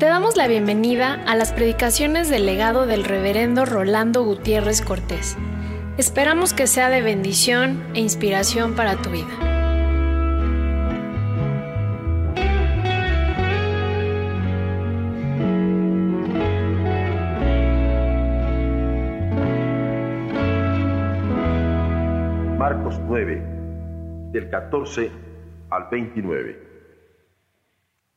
Te 0.00 0.06
damos 0.06 0.34
la 0.38 0.48
bienvenida 0.48 1.22
a 1.26 1.36
las 1.36 1.52
predicaciones 1.52 2.30
del 2.30 2.46
legado 2.46 2.86
del 2.86 3.04
reverendo 3.04 3.66
Rolando 3.66 4.24
Gutiérrez 4.24 4.80
Cortés. 4.80 5.36
Esperamos 5.98 6.54
que 6.54 6.66
sea 6.66 6.88
de 6.88 7.02
bendición 7.02 7.84
e 7.92 8.00
inspiración 8.00 8.74
para 8.74 8.96
tu 8.96 9.10
vida. 9.10 9.28
Marcos 22.56 22.98
9, 23.06 23.42
del 24.32 24.48
14 24.48 25.10
al 25.68 25.88
29. 25.90 26.69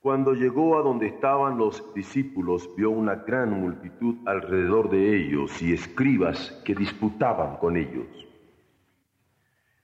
Cuando 0.03 0.33
llegó 0.33 0.77
a 0.77 0.81
donde 0.81 1.07
estaban 1.07 1.57
los 1.57 1.93
discípulos, 1.93 2.69
vio 2.75 2.91
una 2.91 3.15
gran 3.15 3.51
multitud 3.57 4.17
alrededor 4.25 4.89
de 4.89 5.15
ellos 5.15 5.61
y 5.61 5.71
escribas 5.71 6.61
que 6.65 6.75
disputaban 6.75 7.55
con 7.55 7.77
ellos. 7.77 8.05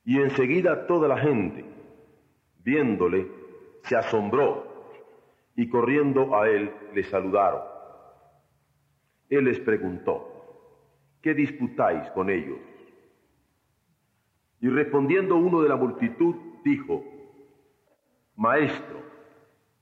Y 0.04 0.18
enseguida 0.18 0.88
toda 0.88 1.08
la 1.08 1.18
gente, 1.20 1.64
viéndole, 2.66 3.32
se 3.84 3.96
asombró 3.96 4.68
y 5.56 5.70
corriendo 5.70 6.36
a 6.36 6.50
él 6.50 6.70
le 6.94 7.04
saludaron. 7.06 7.62
Él 9.30 9.46
les 9.46 9.62
preguntó, 9.62 10.28
¿qué 11.22 11.34
disputáis 11.34 12.10
con 12.10 12.30
ellos? 12.30 12.60
Y 14.60 14.68
respondiendo 14.68 15.38
uno 15.38 15.62
de 15.62 15.70
la 15.70 15.78
multitud, 15.78 16.36
dijo, 16.66 17.06
Maestro, 18.36 19.00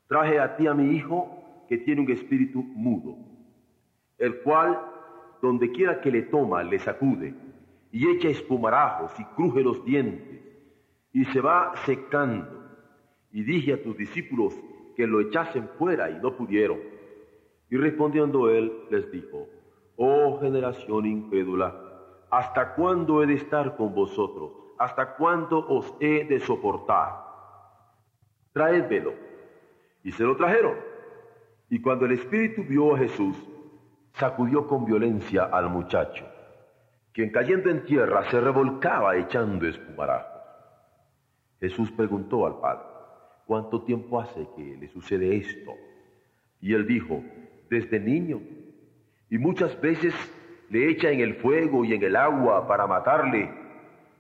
Traje 0.08 0.40
a 0.40 0.56
ti 0.56 0.68
a 0.68 0.74
mi 0.74 0.96
hijo 0.96 1.66
que 1.68 1.78
tiene 1.78 2.02
un 2.02 2.12
espíritu 2.12 2.64
mudo, 2.64 3.18
el 4.18 4.42
cual, 4.42 4.80
donde 5.42 5.72
quiera 5.72 6.00
que 6.00 6.12
le 6.12 6.24
toma, 6.24 6.64
le 6.64 6.80
sacude 6.80 7.36
y 7.92 8.08
echa 8.10 8.30
espumarajos 8.30 9.12
y 9.20 9.24
cruje 9.36 9.62
los 9.62 9.84
dientes 9.84 10.42
y 11.12 11.26
se 11.26 11.42
va 11.42 11.74
secando. 11.86 12.48
Y 13.32 13.44
dije 13.44 13.74
a 13.74 13.84
tus 13.84 13.98
discípulos 13.98 14.54
que 14.96 15.06
lo 15.06 15.20
echasen 15.20 15.68
fuera 15.78 16.10
y 16.10 16.16
no 16.20 16.36
pudieron. 16.36 16.80
Y 17.70 17.76
respondiendo 17.76 18.50
él 18.50 18.72
les 18.90 19.12
dijo, 19.12 19.48
oh 19.98 20.40
generación 20.40 21.06
incrédula, 21.06 21.76
¿hasta 22.30 22.76
cuándo 22.76 23.22
he 23.22 23.28
de 23.28 23.34
estar 23.34 23.76
con 23.76 23.94
vosotros? 23.94 24.52
¿Hasta 24.80 25.16
cuándo 25.16 25.68
os 25.68 25.94
he 26.00 26.24
de 26.24 26.40
soportar? 26.40 27.26
Traédmelo 28.54 29.27
y 30.08 30.14
se 30.14 30.24
lo 30.24 30.38
trajeron. 30.38 30.78
Y 31.70 31.82
cuando 31.82 32.06
el 32.06 32.14
espíritu 32.14 32.64
vio 32.64 32.96
a 32.96 32.98
Jesús, 32.98 33.36
sacudió 34.14 34.66
con 34.66 34.86
violencia 34.86 35.44
al 35.44 35.70
muchacho, 35.70 36.26
quien 37.12 37.30
cayendo 37.30 37.70
en 37.70 37.84
tierra 37.84 38.24
se 38.32 38.40
revolcaba 38.40 39.18
echando 39.18 39.68
espumarajos. 39.68 40.42
Jesús 41.60 41.92
preguntó 41.92 42.46
al 42.46 42.58
padre, 42.62 42.86
¿cuánto 43.46 43.82
tiempo 43.82 44.22
hace 44.22 44.48
que 44.56 44.78
le 44.78 44.88
sucede 44.88 45.36
esto? 45.36 45.74
Y 46.62 46.74
él 46.74 46.88
dijo, 46.88 47.22
desde 47.70 48.00
niño. 48.00 48.40
Y 49.30 49.38
muchas 49.38 49.80
veces 49.82 50.14
le 50.70 50.90
echa 50.90 51.12
en 51.12 51.20
el 51.20 51.36
fuego 51.36 51.84
y 51.84 51.94
en 51.94 52.04
el 52.04 52.16
agua 52.16 52.66
para 52.66 52.88
matarle. 52.88 53.52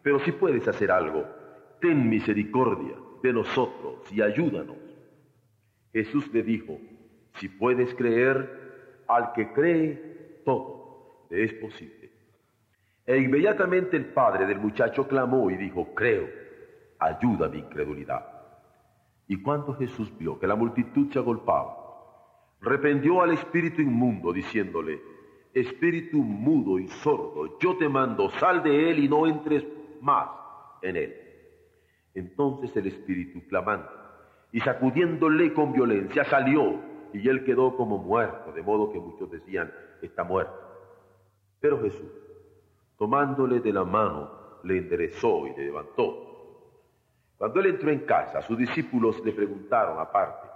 Pero 0.03 0.19
si 0.19 0.33
puedes 0.33 0.67
hacer 0.67 0.91
algo, 0.91 1.23
ten 1.79 2.09
misericordia 2.09 2.95
de 3.23 3.31
nosotros 3.31 4.11
y 4.11 4.21
ayúdanos. 4.21 4.86
Jesús 5.93 6.31
le 6.33 6.43
dijo, 6.43 6.79
si 7.35 7.49
puedes 7.49 7.93
creer, 7.95 9.03
al 9.07 9.33
que 9.33 9.51
cree, 9.53 10.41
todo 10.45 11.27
le 11.29 11.43
es 11.43 11.53
posible. 11.53 12.11
E 13.05 13.17
inmediatamente 13.17 13.95
el 13.95 14.05
padre 14.05 14.45
del 14.45 14.59
muchacho 14.59 15.07
clamó 15.07 15.49
y 15.49 15.55
dijo, 15.55 15.93
creo, 15.93 16.27
ayuda 16.99 17.47
mi 17.47 17.59
incredulidad. 17.59 18.25
Y 19.27 19.41
cuando 19.41 19.73
Jesús 19.75 20.11
vio 20.17 20.39
que 20.39 20.47
la 20.47 20.55
multitud 20.55 21.11
se 21.11 21.19
agolpaba, 21.19 21.75
reprendió 22.61 23.21
al 23.21 23.31
espíritu 23.31 23.81
inmundo, 23.81 24.33
diciéndole, 24.33 24.99
espíritu 25.53 26.17
mudo 26.17 26.79
y 26.79 26.87
sordo, 26.87 27.57
yo 27.59 27.77
te 27.77 27.89
mando, 27.89 28.29
sal 28.31 28.63
de 28.63 28.89
él 28.91 28.99
y 28.99 29.09
no 29.09 29.27
entres 29.27 29.65
más 30.01 30.29
en 30.81 30.97
él. 30.97 31.15
Entonces 32.13 32.75
el 32.75 32.87
espíritu 32.87 33.41
clamando, 33.47 33.89
y 34.57 34.59
sacudiéndole 34.59 35.53
con 35.53 35.71
violencia 35.71 36.23
salió 36.23 36.79
y 37.13 37.29
él 37.29 37.43
quedó 37.43 37.77
como 37.77 37.99
muerto, 37.99 38.51
de 38.51 38.63
modo 38.63 38.91
que 38.91 38.99
muchos 38.99 39.29
decían, 39.29 39.71
está 40.01 40.23
muerto. 40.23 40.59
Pero 41.59 41.79
Jesús, 41.83 42.09
tomándole 42.97 43.59
de 43.59 43.71
la 43.71 43.83
mano, 43.83 44.31
le 44.63 44.79
enderezó 44.79 45.45
y 45.45 45.51
le 45.51 45.65
levantó. 45.65 46.73
Cuando 47.37 47.59
él 47.59 47.67
entró 47.67 47.91
en 47.91 47.99
casa, 47.99 48.41
sus 48.41 48.57
discípulos 48.57 49.23
le 49.23 49.31
preguntaron 49.31 49.99
aparte, 49.99 50.47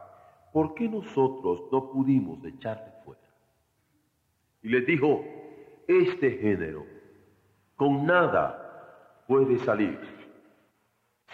¿por 0.52 0.74
qué 0.74 0.90
nosotros 0.90 1.66
no 1.72 1.92
pudimos 1.92 2.44
echarle 2.44 2.92
fuera? 3.06 3.22
Y 4.64 4.70
les 4.70 4.84
dijo, 4.84 5.24
este 5.88 6.40
género 6.40 6.88
con 7.76 8.08
nada 8.08 9.24
puede 9.28 9.60
salir, 9.60 10.00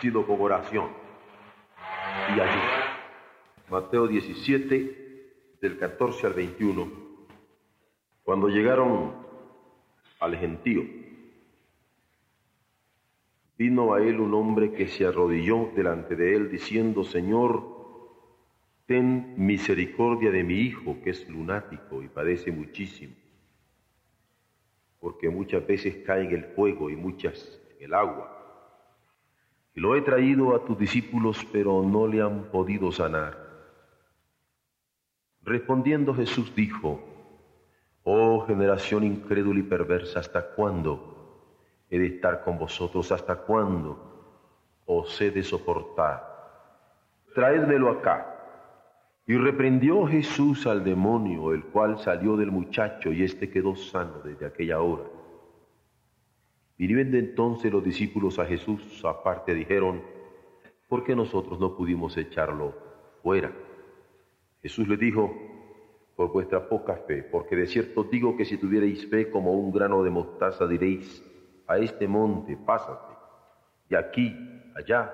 sino 0.01 0.27
con 0.27 0.41
oración 0.41 1.06
y 2.29 2.39
ayuda. 2.39 2.87
Mateo 3.69 4.07
17, 4.07 5.57
del 5.61 5.77
14 5.77 6.27
al 6.27 6.33
21, 6.33 6.91
cuando 8.23 8.47
llegaron 8.47 9.13
al 10.19 10.35
gentío, 10.35 10.83
vino 13.57 13.93
a 13.93 14.01
él 14.01 14.19
un 14.19 14.33
hombre 14.33 14.71
que 14.73 14.87
se 14.87 15.05
arrodilló 15.05 15.71
delante 15.75 16.15
de 16.15 16.35
él 16.35 16.51
diciendo, 16.51 17.03
Señor, 17.03 17.63
ten 18.85 19.33
misericordia 19.37 20.31
de 20.31 20.43
mi 20.43 20.59
hijo, 20.59 20.97
que 21.03 21.09
es 21.09 21.27
lunático 21.27 22.03
y 22.03 22.07
padece 22.07 22.51
muchísimo, 22.51 23.15
porque 24.99 25.29
muchas 25.29 25.65
veces 25.65 25.97
cae 26.05 26.23
en 26.23 26.31
el 26.31 26.45
fuego 26.45 26.89
y 26.89 26.95
muchas 26.95 27.61
en 27.77 27.85
el 27.85 27.93
agua 27.93 28.36
y 29.77 29.79
lo 29.79 29.95
he 29.95 30.01
traído 30.01 30.55
a 30.55 30.65
tus 30.65 30.75
discípulos, 30.75 31.45
pero 31.51 31.83
no 31.83 32.07
le 32.07 32.19
han 32.19 32.45
podido 32.45 32.91
sanar. 32.91 33.37
Respondiendo 35.43 36.15
Jesús 36.15 36.51
dijo, 36.55 36.99
Oh 38.01 38.43
generación 38.47 39.03
incrédula 39.03 39.59
y 39.59 39.63
perversa, 39.63 40.19
¿hasta 40.19 40.41
cuándo 40.55 41.83
he 41.91 41.99
de 41.99 42.07
estar 42.07 42.43
con 42.43 42.57
vosotros? 42.57 43.11
¿Hasta 43.11 43.35
cuándo 43.35 44.81
os 44.87 45.21
he 45.21 45.29
de 45.29 45.43
soportar? 45.43 46.25
Traédmelo 47.35 47.91
acá. 47.91 48.33
Y 49.27 49.37
reprendió 49.37 50.07
Jesús 50.07 50.65
al 50.65 50.83
demonio, 50.83 51.53
el 51.53 51.63
cual 51.65 51.99
salió 51.99 52.35
del 52.35 52.49
muchacho 52.49 53.11
y 53.11 53.21
éste 53.21 53.51
quedó 53.51 53.75
sano 53.75 54.21
desde 54.23 54.47
aquella 54.47 54.79
hora. 54.79 55.03
Viniendo 56.77 57.17
entonces 57.17 57.71
los 57.71 57.83
discípulos 57.83 58.37
a 58.37 58.45
Jesús 58.45 59.03
aparte 59.03 59.53
dijeron, 59.53 60.03
¿por 60.87 61.03
qué 61.03 61.15
nosotros 61.15 61.59
no 61.59 61.75
pudimos 61.75 62.15
echarlo 62.17 62.75
fuera? 63.23 63.51
Jesús 64.61 64.87
les 64.87 64.99
dijo, 64.99 65.33
por 66.15 66.31
vuestra 66.31 66.67
poca 66.67 66.95
fe, 66.95 67.23
porque 67.23 67.55
de 67.55 67.67
cierto 67.67 68.03
digo 68.03 68.35
que 68.35 68.45
si 68.45 68.57
tuvierais 68.57 69.07
fe 69.07 69.29
como 69.29 69.53
un 69.53 69.71
grano 69.71 70.03
de 70.03 70.09
mostaza 70.09 70.67
diréis 70.67 71.23
a 71.67 71.77
este 71.77 72.07
monte, 72.07 72.57
pásate, 72.57 73.13
y 73.89 73.95
aquí, 73.95 74.35
allá, 74.75 75.13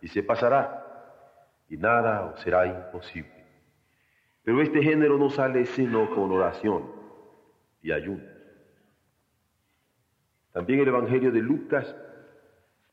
y 0.00 0.08
se 0.08 0.22
pasará, 0.22 1.64
y 1.68 1.76
nada 1.76 2.32
os 2.32 2.40
será 2.40 2.66
imposible. 2.66 3.38
Pero 4.42 4.62
este 4.62 4.82
género 4.82 5.18
no 5.18 5.28
sale 5.28 5.66
sino 5.66 6.08
con 6.14 6.30
oración 6.30 6.90
y 7.82 7.92
ayuno. 7.92 8.22
También 10.52 10.80
el 10.80 10.88
Evangelio 10.88 11.30
de 11.30 11.42
Lucas, 11.42 11.94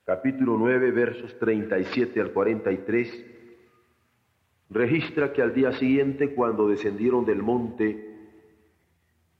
capítulo 0.03 0.57
9, 0.57 0.91
versos 0.91 1.37
37 1.39 2.19
al 2.19 2.31
43, 2.31 3.25
registra 4.69 5.31
que 5.31 5.41
al 5.41 5.53
día 5.53 5.71
siguiente, 5.73 6.35
cuando 6.35 6.67
descendieron 6.67 7.25
del 7.25 7.41
monte 7.41 8.13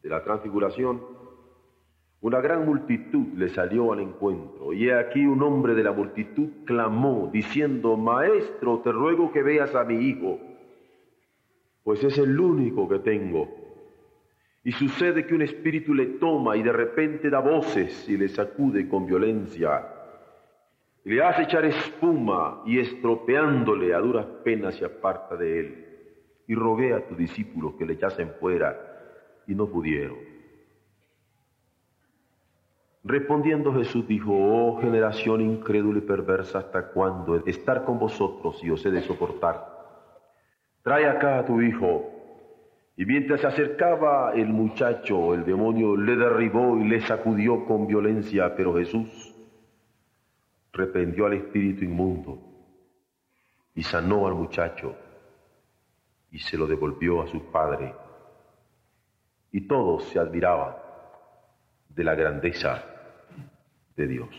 de 0.02 0.10
la 0.10 0.24
transfiguración, 0.24 1.02
una 2.22 2.40
gran 2.40 2.66
multitud 2.66 3.28
le 3.36 3.50
salió 3.50 3.92
al 3.92 4.00
encuentro, 4.00 4.72
y 4.74 4.88
he 4.88 4.98
aquí 4.98 5.26
un 5.26 5.44
hombre 5.44 5.76
de 5.76 5.84
la 5.84 5.92
multitud 5.92 6.48
clamó, 6.66 7.30
diciendo, 7.32 7.98
Maestro, 7.98 8.80
te 8.80 8.92
ruego 8.92 9.32
que 9.32 9.44
veas 9.44 9.76
a 9.76 9.84
mi 9.84 9.96
hijo, 9.96 10.40
pues 11.84 12.04
es 12.04 12.18
el 12.18 12.40
único 12.40 12.88
que 12.88 13.00
tengo 13.00 13.65
y 14.66 14.72
sucede 14.72 15.28
que 15.28 15.36
un 15.36 15.44
espíritu 15.44 15.94
le 15.94 16.08
toma 16.18 16.58
y 16.58 16.64
de 16.64 16.74
repente 16.74 17.30
da 17.30 17.40
voces 17.40 18.10
y 18.10 18.18
le 18.18 18.28
sacude 18.28 18.90
con 18.90 19.06
violencia. 19.06 19.88
Le 21.04 21.22
hace 21.24 21.44
echar 21.44 21.66
espuma 21.66 22.64
y 22.66 22.80
estropeándole 22.80 23.94
a 23.94 24.00
duras 24.00 24.26
penas 24.44 24.74
se 24.76 24.84
aparta 24.84 25.38
de 25.38 25.60
él. 25.60 25.82
y 26.48 26.54
rogué 26.54 26.94
a 26.94 27.08
tus 27.08 27.18
discípulos 27.18 27.74
que 27.74 27.88
le 27.88 27.94
echasen 27.94 28.32
fuera 28.40 28.78
y 29.48 29.56
no 29.56 29.68
pudieron. 29.68 30.18
Respondiendo 33.04 33.74
Jesús 33.74 34.08
dijo, 34.08 34.32
oh 34.32 34.80
generación 34.80 35.42
incrédula 35.42 36.00
y 36.00 36.02
perversa, 36.02 36.60
¿hasta 36.60 36.92
cuándo 36.92 37.36
estar 37.48 37.84
con 37.84 37.98
vosotros 37.98 38.64
y 38.64 38.70
os 38.70 38.86
he 38.86 38.92
de 38.92 39.02
soportar? 39.02 39.64
Trae 40.84 41.08
acá 41.08 41.40
a 41.40 41.46
tu 41.46 41.62
hijo. 41.62 42.15
Y 42.98 43.06
mientras 43.06 43.42
se 43.42 43.48
acercaba 43.48 44.34
el 44.34 44.48
muchacho, 44.48 45.34
el 45.34 45.44
demonio 45.44 45.98
le 45.98 46.16
derribó 46.16 46.78
y 46.78 46.88
le 46.88 47.02
sacudió 47.02 47.66
con 47.66 47.88
violencia, 47.88 48.56
pero 48.56 48.76
Jesús 48.76 49.36
reprendió 50.72 51.26
al 51.26 51.34
espíritu 51.34 51.84
inmundo 51.84 52.42
y 53.74 53.84
sanó 53.84 54.28
al 54.28 54.36
muchacho 54.36 54.96
y 56.32 56.40
se 56.40 56.58
lo 56.58 56.68
devolvió 56.68 57.22
a 57.22 57.28
su 57.28 57.52
padre. 57.52 57.94
Y 59.52 59.68
todos 59.68 60.06
se 60.06 60.20
admiraban 60.20 60.76
de 61.90 62.04
la 62.04 62.16
grandeza 62.16 62.84
de 63.96 64.08
Dios. 64.08 64.30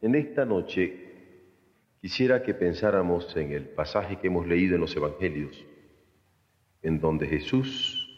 En 0.00 0.14
esta 0.14 0.44
noche 0.44 1.02
quisiera 2.00 2.42
que 2.42 2.54
pensáramos 2.54 3.34
en 3.36 3.52
el 3.52 3.68
pasaje 3.68 4.16
que 4.16 4.26
hemos 4.26 4.46
leído 4.46 4.74
en 4.74 4.82
los 4.82 4.94
Evangelios, 4.94 5.64
en 6.86 7.00
donde 7.00 7.26
Jesús 7.26 8.08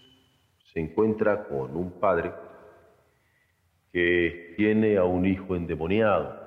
se 0.70 0.78
encuentra 0.78 1.44
con 1.44 1.74
un 1.74 1.98
padre 1.98 2.34
que 3.90 4.52
tiene 4.58 4.98
a 4.98 5.04
un 5.04 5.24
hijo 5.24 5.56
endemoniado, 5.56 6.38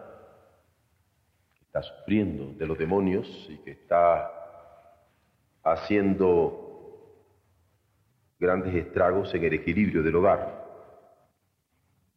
que 1.55 1.65
está 1.65 1.81
sufriendo 1.81 2.53
de 2.53 2.67
los 2.67 2.77
demonios 2.77 3.47
y 3.49 3.57
que 3.63 3.71
está 3.71 4.31
haciendo 5.63 7.17
grandes 8.39 8.75
estragos 8.75 9.33
en 9.33 9.43
el 9.43 9.53
equilibrio 9.53 10.03
del 10.03 10.15
hogar. 10.15 10.63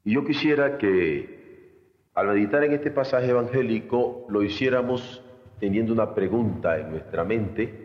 Y 0.04 0.12
yo 0.12 0.24
quisiera 0.26 0.76
que 0.76 1.80
al 2.12 2.26
meditar 2.26 2.62
en 2.62 2.74
este 2.74 2.90
pasaje 2.90 3.30
evangélico 3.30 4.26
lo 4.28 4.42
hiciéramos 4.42 5.24
teniendo 5.58 5.94
una 5.94 6.14
pregunta 6.14 6.78
en 6.78 6.90
nuestra 6.90 7.24
mente, 7.24 7.83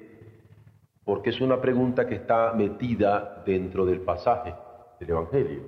porque 1.09 1.31
es 1.31 1.41
una 1.41 1.59
pregunta 1.59 2.05
que 2.05 2.13
está 2.13 2.53
metida 2.53 3.41
dentro 3.43 3.83
del 3.83 4.01
pasaje 4.01 4.53
del 4.99 5.09
Evangelio. 5.09 5.61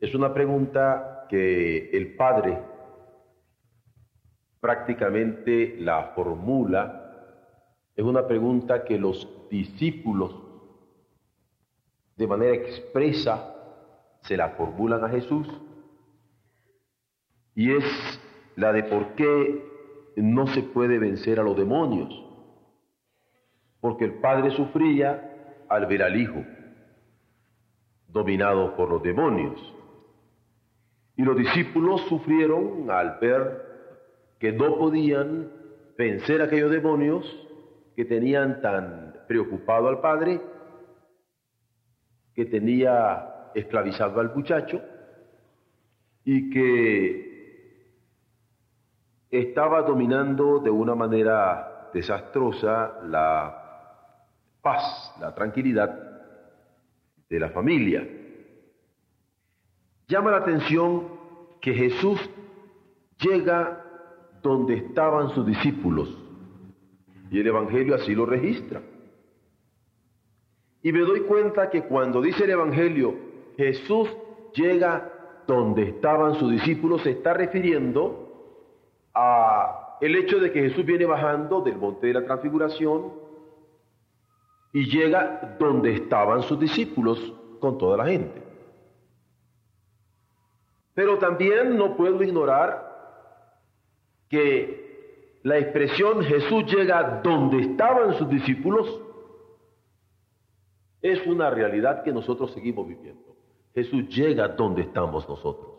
Es 0.00 0.14
una 0.14 0.32
pregunta 0.32 1.26
que 1.28 1.90
el 1.90 2.16
Padre 2.16 2.62
prácticamente 4.58 5.76
la 5.80 6.12
formula 6.14 7.10
es 7.94 8.02
una 8.02 8.26
pregunta 8.26 8.84
que 8.84 8.98
los 8.98 9.28
discípulos 9.50 10.34
de 12.16 12.26
manera 12.26 12.54
expresa 12.54 13.54
se 14.22 14.38
la 14.38 14.48
formulan 14.52 15.04
a 15.04 15.10
Jesús 15.10 15.46
y 17.54 17.70
es 17.70 17.84
la 18.56 18.72
de 18.72 18.84
por 18.84 19.08
qué 19.08 19.62
no 20.16 20.46
se 20.46 20.62
puede 20.62 20.98
vencer 20.98 21.38
a 21.38 21.42
los 21.42 21.54
demonios. 21.54 22.23
Porque 23.84 24.06
el 24.06 24.14
Padre 24.14 24.50
sufría 24.52 25.60
al 25.68 25.84
ver 25.84 26.04
al 26.04 26.18
Hijo 26.18 26.42
dominado 28.08 28.74
por 28.76 28.88
los 28.88 29.02
demonios. 29.02 29.60
Y 31.16 31.22
los 31.22 31.36
discípulos 31.36 32.00
sufrieron 32.08 32.90
al 32.90 33.18
ver 33.20 34.38
que 34.38 34.52
no 34.52 34.78
podían 34.78 35.50
vencer 35.98 36.40
a 36.40 36.44
aquellos 36.44 36.70
demonios 36.70 37.26
que 37.94 38.06
tenían 38.06 38.62
tan 38.62 39.18
preocupado 39.28 39.88
al 39.88 40.00
padre, 40.00 40.40
que 42.34 42.46
tenía 42.46 43.50
esclavizado 43.54 44.18
al 44.18 44.34
muchacho 44.34 44.80
y 46.24 46.48
que 46.48 47.84
estaba 49.30 49.82
dominando 49.82 50.60
de 50.60 50.70
una 50.70 50.94
manera 50.94 51.90
desastrosa 51.92 53.00
la 53.02 53.60
paz, 54.64 55.14
la 55.20 55.32
tranquilidad 55.34 55.96
de 57.28 57.38
la 57.38 57.50
familia. 57.50 58.08
Llama 60.08 60.32
la 60.32 60.38
atención 60.38 61.06
que 61.60 61.74
Jesús 61.74 62.18
llega 63.20 63.84
donde 64.42 64.74
estaban 64.74 65.30
sus 65.30 65.46
discípulos 65.46 66.18
y 67.30 67.38
el 67.38 67.46
Evangelio 67.46 67.94
así 67.94 68.14
lo 68.14 68.26
registra. 68.26 68.82
Y 70.82 70.92
me 70.92 71.00
doy 71.00 71.20
cuenta 71.20 71.70
que 71.70 71.82
cuando 71.82 72.20
dice 72.20 72.44
el 72.44 72.50
Evangelio, 72.50 73.14
Jesús 73.56 74.08
llega 74.54 75.42
donde 75.46 75.84
estaban 75.84 76.34
sus 76.34 76.50
discípulos, 76.50 77.02
se 77.02 77.10
está 77.10 77.34
refiriendo 77.34 78.28
a 79.14 79.98
el 80.00 80.16
hecho 80.16 80.38
de 80.38 80.52
que 80.52 80.68
Jesús 80.68 80.84
viene 80.84 81.06
bajando 81.06 81.60
del 81.60 81.76
monte 81.76 82.06
de 82.06 82.14
la 82.14 82.24
transfiguración 82.24 83.23
y 84.74 84.90
llega 84.90 85.56
donde 85.58 85.94
estaban 85.94 86.42
sus 86.42 86.58
discípulos 86.58 87.32
con 87.60 87.78
toda 87.78 87.96
la 87.96 88.06
gente. 88.06 88.42
Pero 90.92 91.16
también 91.18 91.78
no 91.78 91.96
puedo 91.96 92.20
ignorar 92.24 92.84
que 94.28 95.38
la 95.44 95.58
expresión 95.58 96.24
Jesús 96.24 96.64
llega 96.66 97.20
donde 97.22 97.60
estaban 97.60 98.14
sus 98.14 98.28
discípulos 98.28 99.00
es 101.00 101.24
una 101.24 101.50
realidad 101.50 102.02
que 102.02 102.12
nosotros 102.12 102.52
seguimos 102.52 102.88
viviendo. 102.88 103.36
Jesús 103.74 104.08
llega 104.08 104.48
donde 104.48 104.82
estamos 104.82 105.28
nosotros. 105.28 105.70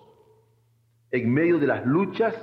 En 1.12 1.34
medio 1.34 1.60
de 1.60 1.68
las 1.68 1.86
luchas, 1.86 2.34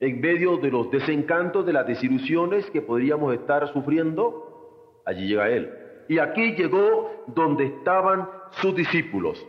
en 0.00 0.20
medio 0.20 0.58
de 0.58 0.70
los 0.70 0.90
desencantos, 0.90 1.64
de 1.64 1.72
las 1.72 1.86
desilusiones 1.86 2.70
que 2.70 2.82
podríamos 2.82 3.32
estar 3.32 3.72
sufriendo, 3.72 4.43
allí 5.04 5.28
llega 5.28 5.48
Él. 5.48 5.72
Y 6.08 6.18
aquí 6.18 6.54
llegó 6.54 7.24
donde 7.28 7.66
estaban 7.66 8.28
sus 8.60 8.74
discípulos. 8.74 9.44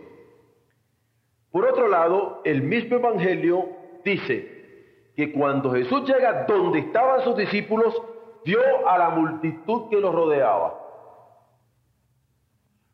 Por 1.51 1.65
otro 1.65 1.87
lado, 1.87 2.41
el 2.43 2.61
mismo 2.63 2.97
Evangelio 2.97 3.69
dice, 4.03 4.55
que 5.15 5.31
cuando 5.31 5.71
Jesús 5.71 6.03
llega 6.07 6.43
donde 6.43 6.79
estaban 6.79 7.21
sus 7.21 7.37
discípulos, 7.37 7.99
dio 8.43 8.59
a 8.87 8.97
la 8.97 9.09
multitud 9.09 9.89
que 9.89 9.99
los 9.99 10.13
rodeaba. 10.13 10.77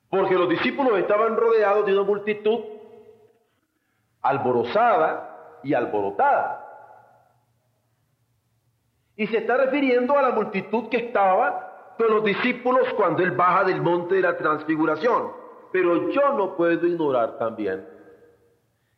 Porque 0.09 0.35
los 0.35 0.49
discípulos 0.49 0.99
estaban 0.99 1.35
rodeados 1.35 1.85
de 1.85 1.93
una 1.93 2.03
multitud 2.03 2.59
alborozada 4.21 5.59
y 5.63 5.73
alborotada. 5.73 6.67
Y 9.15 9.25
se 9.27 9.37
está 9.37 9.57
refiriendo 9.57 10.17
a 10.17 10.21
la 10.21 10.31
multitud 10.31 10.89
que 10.89 10.97
estaba 10.97 11.70
con 12.01 12.15
los 12.15 12.23
discípulos 12.23 12.91
cuando 12.95 13.21
él 13.21 13.31
baja 13.31 13.63
del 13.63 13.79
monte 13.79 14.15
de 14.15 14.21
la 14.21 14.35
transfiguración. 14.35 15.33
Pero 15.71 16.09
yo 16.09 16.33
no 16.33 16.57
puedo 16.57 16.87
ignorar 16.87 17.37
también 17.37 17.85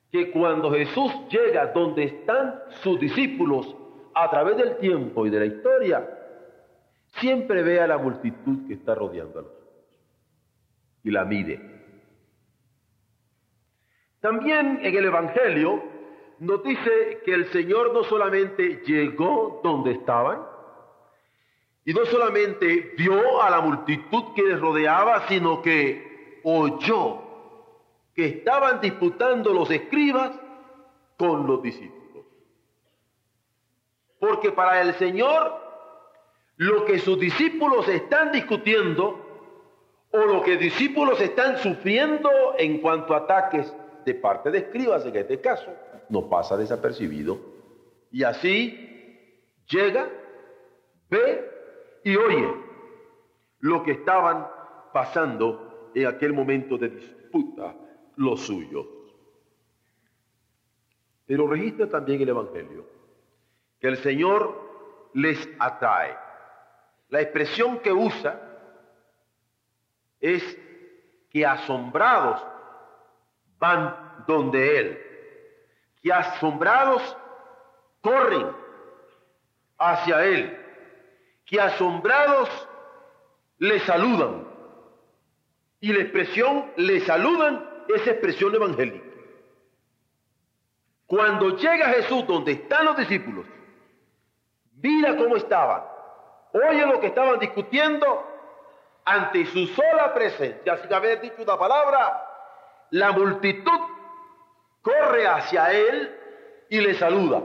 que 0.10 0.32
cuando 0.32 0.72
Jesús 0.72 1.12
llega 1.30 1.68
donde 1.68 2.06
están 2.06 2.62
sus 2.82 2.98
discípulos 3.00 3.76
a 4.16 4.30
través 4.30 4.56
del 4.56 4.78
tiempo 4.78 5.26
y 5.26 5.30
de 5.30 5.40
la 5.40 5.46
historia, 5.46 6.10
siempre 7.20 7.62
ve 7.62 7.82
a 7.82 7.88
la 7.88 7.98
multitud 7.98 8.68
que 8.68 8.76
está 8.76 8.96
los 8.96 9.12
y 11.04 11.12
la 11.12 11.26
mide. 11.26 11.60
También 14.22 14.80
en 14.82 14.96
el 14.96 15.06
Evangelio 15.06 15.84
nos 16.40 16.64
dice 16.64 17.22
que 17.26 17.34
el 17.34 17.48
Señor 17.48 17.94
no 17.94 18.04
solamente 18.06 18.82
llegó 18.86 19.60
donde 19.62 19.92
estaban, 19.92 20.53
y 21.86 21.94
no 21.94 22.06
solamente 22.06 22.94
vio 22.98 23.42
a 23.42 23.50
la 23.50 23.60
multitud 23.60 24.34
que 24.36 24.44
les 24.44 24.60
rodeaba, 24.60 25.28
sino 25.28 25.62
que 25.62 26.40
oyó 26.44 27.22
que 28.14 28.26
estaban 28.26 28.80
disputando 28.80 29.54
los 29.54 29.70
escribas 29.70 30.32
con 31.18 31.46
los 31.46 31.62
discípulos. 31.62 32.26
Porque 34.20 34.52
para 34.52 34.82
el 34.82 34.94
Señor 34.94 35.62
lo 36.58 36.86
que 36.86 37.00
sus 37.00 37.20
discípulos 37.20 37.88
están 37.90 38.32
discutiendo 38.32 39.20
o 40.12 40.18
lo 40.18 40.42
que 40.44 40.58
discípulos 40.58 41.20
están 41.20 41.58
sufriendo 41.58 42.30
en 42.58 42.80
cuanto 42.80 43.14
a 43.14 43.20
ataques 43.20 43.74
de 44.06 44.14
parte 44.14 44.52
de 44.52 44.60
escribas 44.60 45.06
en 45.06 45.16
este 45.16 45.42
caso, 45.42 45.74
no 46.10 46.30
pasa 46.30 46.56
desapercibido. 46.56 47.40
Y 48.12 48.24
así 48.24 49.42
llega, 49.68 50.08
ve 51.10 51.53
y 52.04 52.16
oye 52.16 52.54
lo 53.60 53.84
que 53.84 53.92
estaban 53.92 54.48
pasando 54.92 55.92
en 55.96 56.08
aquel 56.08 56.34
momento 56.34 56.78
de 56.78 56.90
disputa 56.90 57.76
los 58.16 58.42
suyos. 58.42 58.86
Pero 61.26 61.48
registra 61.48 61.90
también 61.90 62.22
el 62.22 62.30
Evangelio 62.30 62.86
que 63.80 63.88
el 63.88 63.98
Señor 63.98 65.10
les 65.14 65.50
atrae 65.60 66.18
La 67.10 67.22
expresión 67.22 67.80
que 67.80 67.92
usa 67.92 68.40
es 70.20 70.58
que 71.30 71.46
asombrados 71.46 72.42
van 73.60 74.24
donde 74.28 74.80
Él, 74.80 75.00
que 76.02 76.14
asombrados 76.14 77.18
corren 78.02 78.48
hacia 79.78 80.24
Él, 80.26 80.63
que 81.46 81.60
asombrados 81.60 82.50
le 83.58 83.80
saludan. 83.82 84.48
Y 85.80 85.92
la 85.92 86.02
expresión 86.02 86.72
le 86.78 87.02
saludan 87.02 87.70
es 87.90 88.08
expresión 88.08 88.56
evangélica. 88.56 89.06
Cuando 91.06 91.58
llega 91.58 91.90
Jesús 91.90 92.26
donde 92.26 92.54
están 92.54 92.86
los 92.86 92.98
discípulos, 92.98 93.46
mira 94.82 95.16
cómo 95.16 95.36
estaban, 95.36 95.84
oye 96.54 96.86
lo 96.86 97.00
que 97.00 97.08
estaban 97.08 97.40
discutiendo 97.40 98.26
ante 99.06 99.46
su 99.48 99.68
sola 99.68 100.14
presencia, 100.14 100.78
sin 100.78 100.94
haber 100.94 101.22
dicho 101.22 101.44
una 101.44 101.58
palabra, 101.58 102.26
la 102.92 103.12
multitud 103.12 103.80
corre 104.82 105.28
hacia 105.28 105.72
él 105.72 106.18
y 106.70 106.80
le 106.80 106.94
saluda. 106.96 107.44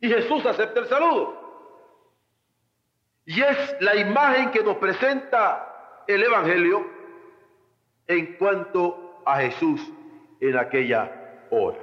Y 0.00 0.08
Jesús 0.08 0.44
acepta 0.46 0.80
el 0.80 0.88
saludo. 0.88 1.41
Y 3.24 3.40
es 3.40 3.76
la 3.80 3.94
imagen 3.96 4.50
que 4.50 4.62
nos 4.62 4.76
presenta 4.76 6.02
el 6.06 6.22
Evangelio 6.22 6.84
en 8.06 8.36
cuanto 8.36 9.22
a 9.24 9.38
Jesús 9.40 9.80
en 10.40 10.56
aquella 10.56 11.46
hora. 11.50 11.78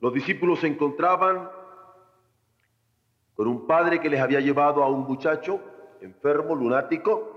Los 0.00 0.12
discípulos 0.14 0.60
se 0.60 0.68
encontraban 0.68 1.50
con 3.34 3.48
un 3.48 3.66
padre 3.66 4.00
que 4.00 4.08
les 4.08 4.20
había 4.20 4.40
llevado 4.40 4.82
a 4.82 4.88
un 4.88 5.00
muchacho 5.00 5.60
enfermo, 6.00 6.54
lunático, 6.54 7.32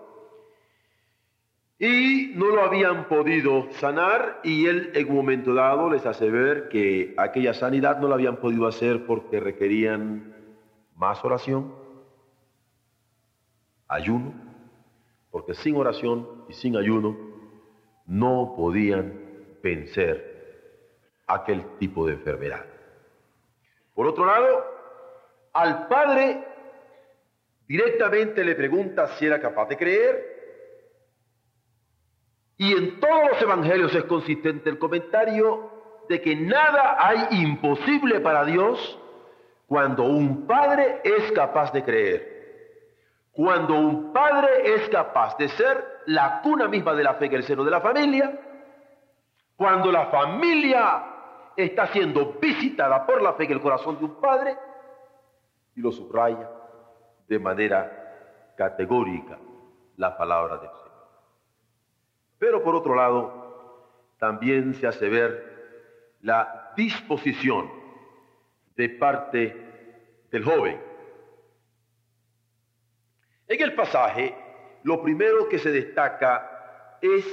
y 1.80 2.34
no 2.36 2.48
lo 2.48 2.62
habían 2.62 3.08
podido 3.08 3.72
sanar 3.72 4.42
y 4.44 4.66
él 4.66 4.92
en 4.94 5.10
un 5.10 5.16
momento 5.16 5.54
dado 5.54 5.90
les 5.90 6.06
hace 6.06 6.30
ver 6.30 6.68
que 6.68 7.14
aquella 7.18 7.54
sanidad 7.54 8.00
no 8.00 8.10
la 8.10 8.16
habían 8.16 8.36
podido 8.36 8.68
hacer 8.68 9.06
porque 9.06 9.40
requerían 9.40 10.36
más 11.00 11.24
oración, 11.24 11.74
ayuno, 13.88 14.34
porque 15.32 15.54
sin 15.54 15.78
oración 15.78 16.44
y 16.50 16.54
sin 16.54 16.76
ayuno 16.76 17.18
no 18.06 18.54
podían 18.58 19.14
vencer 19.64 21.24
aquel 21.26 21.78
tipo 21.78 22.06
de 22.06 22.14
enfermedad. 22.14 22.66
Por 23.96 24.08
otro 24.08 24.26
lado, 24.26 24.66
al 25.54 25.88
padre 25.88 26.44
directamente 27.66 28.44
le 28.44 28.56
pregunta 28.56 29.08
si 29.18 29.26
era 29.26 29.40
capaz 29.40 29.70
de 29.70 29.78
creer. 29.78 30.38
Y 32.58 32.74
en 32.74 33.00
todos 33.00 33.30
los 33.30 33.42
evangelios 33.42 33.96
es 33.96 34.04
consistente 34.04 34.70
el 34.70 34.78
comentario 34.78 35.72
de 36.10 36.20
que 36.22 36.36
nada 36.36 36.98
hay 37.00 37.42
imposible 37.42 38.20
para 38.20 38.44
Dios 38.44 38.99
cuando 39.70 40.04
un 40.04 40.48
padre 40.48 41.00
es 41.04 41.32
capaz 41.32 41.72
de 41.72 41.84
creer. 41.84 42.40
Cuando 43.32 43.76
un 43.76 44.12
padre 44.12 44.74
es 44.74 44.90
capaz 44.90 45.38
de 45.38 45.48
ser 45.48 46.02
la 46.08 46.42
cuna 46.42 46.68
misma 46.68 46.96
de 46.96 47.04
la 47.04 47.14
fe 47.14 47.28
en 47.28 47.36
el 47.36 47.44
seno 47.44 47.64
de 47.64 47.70
la 47.70 47.80
familia, 47.80 48.36
cuando 49.56 49.92
la 49.92 50.08
familia 50.08 51.04
está 51.56 51.86
siendo 51.88 52.34
visitada 52.42 53.06
por 53.06 53.22
la 53.22 53.34
fe 53.34 53.44
en 53.44 53.52
el 53.52 53.62
corazón 53.62 54.00
de 54.00 54.06
un 54.06 54.20
padre, 54.20 54.58
y 55.76 55.82
lo 55.82 55.92
subraya 55.92 56.50
de 57.28 57.38
manera 57.38 58.54
categórica 58.58 59.38
la 59.98 60.18
palabra 60.18 60.58
del 60.58 60.72
Señor. 60.72 61.08
Pero 62.40 62.64
por 62.64 62.74
otro 62.74 62.96
lado, 62.96 63.86
también 64.18 64.74
se 64.74 64.88
hace 64.88 65.08
ver 65.10 66.18
la 66.22 66.74
disposición 66.76 67.79
de 68.80 68.88
parte 68.88 69.54
del 70.32 70.42
joven. 70.46 70.80
En 73.46 73.62
el 73.62 73.74
pasaje, 73.74 74.34
lo 74.84 75.04
primero 75.04 75.50
que 75.50 75.60
se 75.60 75.70
destaca 75.70 76.98
es 77.02 77.26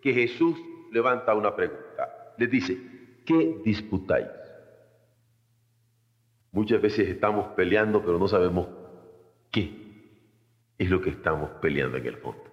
que 0.00 0.14
Jesús 0.14 0.56
levanta 0.92 1.34
una 1.34 1.56
pregunta. 1.56 2.32
Les 2.38 2.48
dice, 2.48 2.78
¿qué 3.26 3.56
disputáis? 3.64 4.28
Muchas 6.52 6.80
veces 6.80 7.08
estamos 7.08 7.48
peleando, 7.56 8.00
pero 8.00 8.16
no 8.16 8.28
sabemos 8.28 8.68
qué 9.50 9.72
es 10.78 10.88
lo 10.88 11.00
que 11.00 11.10
estamos 11.10 11.50
peleando 11.60 11.96
en 11.96 12.06
el 12.06 12.18
fondo. 12.18 12.44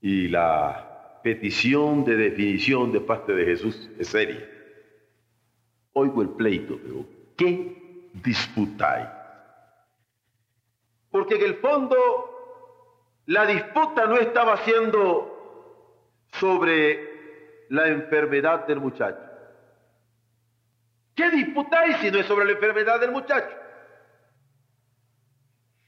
Y 0.00 0.28
la 0.28 1.18
petición 1.24 2.04
de 2.04 2.14
definición 2.14 2.92
de 2.92 3.00
parte 3.00 3.32
de 3.32 3.44
Jesús 3.44 3.90
es 3.98 4.06
seria. 4.06 4.55
Oigo 5.98 6.20
el 6.20 6.28
pleito, 6.28 6.78
pero 6.82 7.06
¿qué 7.38 8.10
disputáis? 8.22 9.08
Porque 11.10 11.36
en 11.36 11.42
el 11.42 11.54
fondo 11.54 11.96
la 13.24 13.46
disputa 13.46 14.04
no 14.04 14.18
estaba 14.18 14.58
siendo 14.58 16.28
sobre 16.32 17.66
la 17.70 17.88
enfermedad 17.88 18.66
del 18.66 18.78
muchacho. 18.78 19.22
¿Qué 21.14 21.30
disputáis 21.30 21.96
si 22.02 22.10
no 22.10 22.18
es 22.18 22.26
sobre 22.26 22.44
la 22.44 22.52
enfermedad 22.52 23.00
del 23.00 23.12
muchacho? 23.12 23.56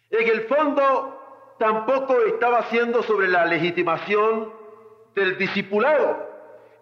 En 0.09 0.27
el 0.27 0.41
fondo 0.47 1.55
tampoco 1.59 2.19
estaba 2.23 2.62
siendo 2.71 3.03
sobre 3.03 3.29
la 3.29 3.45
legitimación 3.45 4.55
del 5.15 5.37
discipulado, 5.37 6.28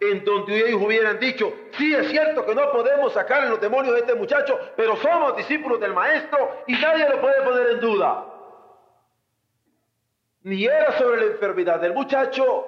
en 0.01 0.25
donde 0.25 0.69
ellos 0.69 0.83
hubieran 0.83 1.19
dicho, 1.19 1.53
sí 1.73 1.95
es 1.95 2.09
cierto 2.09 2.45
que 2.45 2.55
no 2.55 2.71
podemos 2.71 3.13
sacar 3.13 3.49
los 3.49 3.61
demonios 3.61 3.95
de 3.95 4.01
este 4.01 4.15
muchacho, 4.15 4.59
pero 4.77 4.97
somos 4.97 5.37
discípulos 5.37 5.81
del 5.81 5.95
maestro 5.95 6.63
y 6.67 6.75
nadie 6.75 7.09
lo 7.09 7.21
puede 7.21 7.43
poner 7.43 7.67
en 7.71 7.81
duda. 7.81 8.33
Ni 10.43 10.65
era 10.65 10.93
sobre 10.99 11.23
la 11.23 11.33
enfermedad 11.33 11.81
del 11.81 11.95
muchacho, 11.95 12.67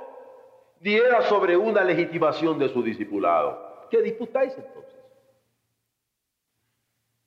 ni 0.81 0.95
era 0.95 1.23
sobre 1.23 1.57
una 1.57 1.85
legitimación 1.85 2.59
de 2.59 2.69
su 2.69 2.83
discipulado. 2.83 3.87
¿Qué 3.91 4.03
disputáis 4.03 4.55
entonces? 4.57 4.95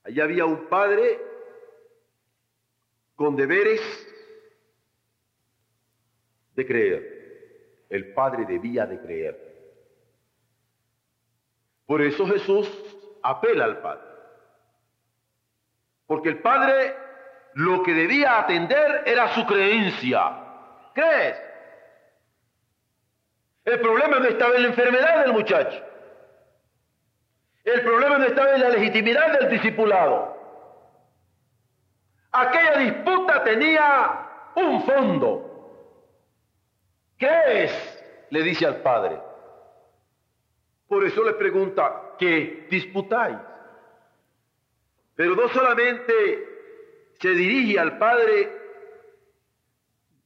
Allí 0.03 0.20
había 0.20 0.46
un 0.46 0.67
padre 0.67 1.20
con 3.15 3.36
deberes 3.36 3.81
de 6.55 6.65
creer. 6.65 7.86
El 7.89 8.13
padre 8.13 8.46
debía 8.46 8.86
de 8.86 9.00
creer. 9.00 9.50
Por 11.91 12.01
eso 12.01 12.25
Jesús 12.25 12.71
apela 13.21 13.65
al 13.65 13.81
padre. 13.81 14.07
Porque 16.07 16.29
el 16.29 16.39
padre 16.39 16.95
lo 17.55 17.83
que 17.83 17.93
debía 17.93 18.39
atender 18.39 19.03
era 19.05 19.27
su 19.36 19.45
creencia. 19.45 20.31
¿Crees? 20.93 21.38
El 23.65 23.81
problema 23.81 24.19
no 24.19 24.25
estaba 24.25 24.55
en 24.55 24.62
la 24.62 24.67
enfermedad 24.69 25.25
del 25.25 25.33
muchacho. 25.33 25.83
El 27.65 27.81
problema 27.81 28.19
no 28.19 28.24
estaba 28.24 28.55
en 28.55 28.62
la 28.62 28.69
legitimidad 28.69 29.38
del 29.38 29.50
discipulado. 29.50 30.38
Aquella 32.31 32.77
disputa 32.77 33.43
tenía 33.43 34.29
un 34.55 34.81
fondo. 34.83 36.07
¿Qué 37.17 37.65
es? 37.65 38.03
Le 38.29 38.43
dice 38.43 38.65
al 38.65 38.77
padre. 38.77 39.30
Por 40.91 41.05
eso 41.05 41.24
le 41.24 41.36
pregunta, 41.36 42.15
¿qué 42.19 42.67
disputáis? 42.69 43.38
Pero 45.15 45.38
no 45.38 45.48
solamente 45.48 46.13
se 47.17 47.29
dirige 47.29 47.79
al 47.79 47.98
padre, 47.98 48.51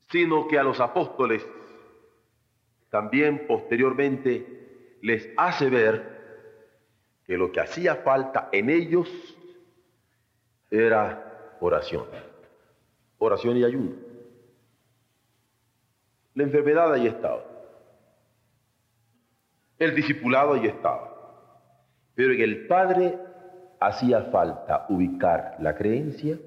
sino 0.09 0.47
que 0.47 0.57
a 0.57 0.63
los 0.63 0.79
apóstoles 0.79 1.45
también 2.89 3.45
posteriormente 3.45 4.97
les 5.03 5.29
hace 5.37 5.69
ver 5.69 6.01
que 7.27 7.37
lo 7.37 7.51
que 7.51 7.61
hacía 7.61 7.97
falta 7.97 8.49
en 8.51 8.71
ellos 8.71 9.07
era 10.71 11.57
oración, 11.59 12.07
oración 13.19 13.57
y 13.57 13.65
ayuno. 13.65 13.91
La 16.33 16.41
enfermedad 16.41 16.91
ahí 16.91 17.05
estaba, 17.05 17.54
el 19.79 19.95
discipulado 19.95 20.53
ahí 20.53 20.67
estaba, 20.67 21.11
pero 22.13 22.33
en 22.33 22.41
el 22.41 22.67
Padre 22.67 23.17
hacía 23.79 24.21
falta 24.31 24.85
ubicar 24.89 25.57
la 25.59 25.75
creencia 25.75 26.37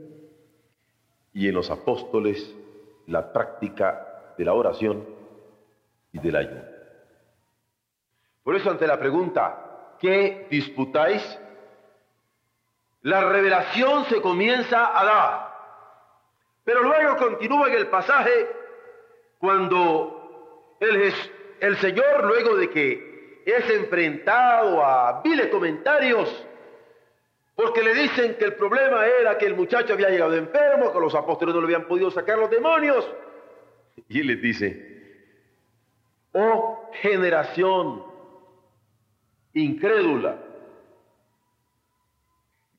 y 1.33 1.49
en 1.49 1.55
los 1.55 1.71
apóstoles 1.71 2.55
la 3.07 3.33
práctica 3.33 4.35
de 4.37 4.45
la 4.45 4.55
oración 4.55 5.05
y 6.13 6.19
del 6.19 6.37
ayuno. 6.37 6.63
Por 8.43 8.57
eso 8.57 8.71
ante 8.71 8.87
la 8.87 8.99
pregunta, 8.99 9.97
¿qué 10.01 10.47
disputáis? 10.51 11.39
la 13.03 13.23
revelación 13.23 14.05
se 14.07 14.21
comienza 14.21 14.99
a 14.99 15.05
dar. 15.05 15.49
Pero 16.65 16.83
luego 16.83 17.17
continúa 17.17 17.69
en 17.69 17.75
el 17.75 17.87
pasaje 17.87 18.49
cuando 19.39 20.77
el, 20.81 21.13
el 21.61 21.77
Señor, 21.79 22.25
luego 22.25 22.57
de 22.57 22.71
que 22.71 23.08
es 23.51 23.71
enfrentado 23.71 24.85
a 24.85 25.23
viles 25.23 25.49
comentarios, 25.49 26.45
porque 27.55 27.83
le 27.83 27.95
dicen 27.95 28.37
que 28.37 28.45
el 28.45 28.55
problema 28.55 29.07
era 29.07 29.39
que 29.39 29.47
el 29.47 29.57
muchacho 29.57 29.95
había 29.95 30.11
llegado 30.11 30.35
enfermo, 30.35 30.93
que 30.93 31.01
los 31.01 31.15
apóstoles 31.15 31.55
no 31.55 31.61
le 31.61 31.67
habían 31.67 31.89
podido 31.89 32.11
sacar 32.11 32.39
los 32.39 32.51
demonios. 32.51 33.09
Y 34.09 34.21
él 34.21 34.29
les 34.29 34.43
dice, 34.43 34.89
oh 36.33 36.91
generación 37.01 38.05
incrédula. 39.55 40.39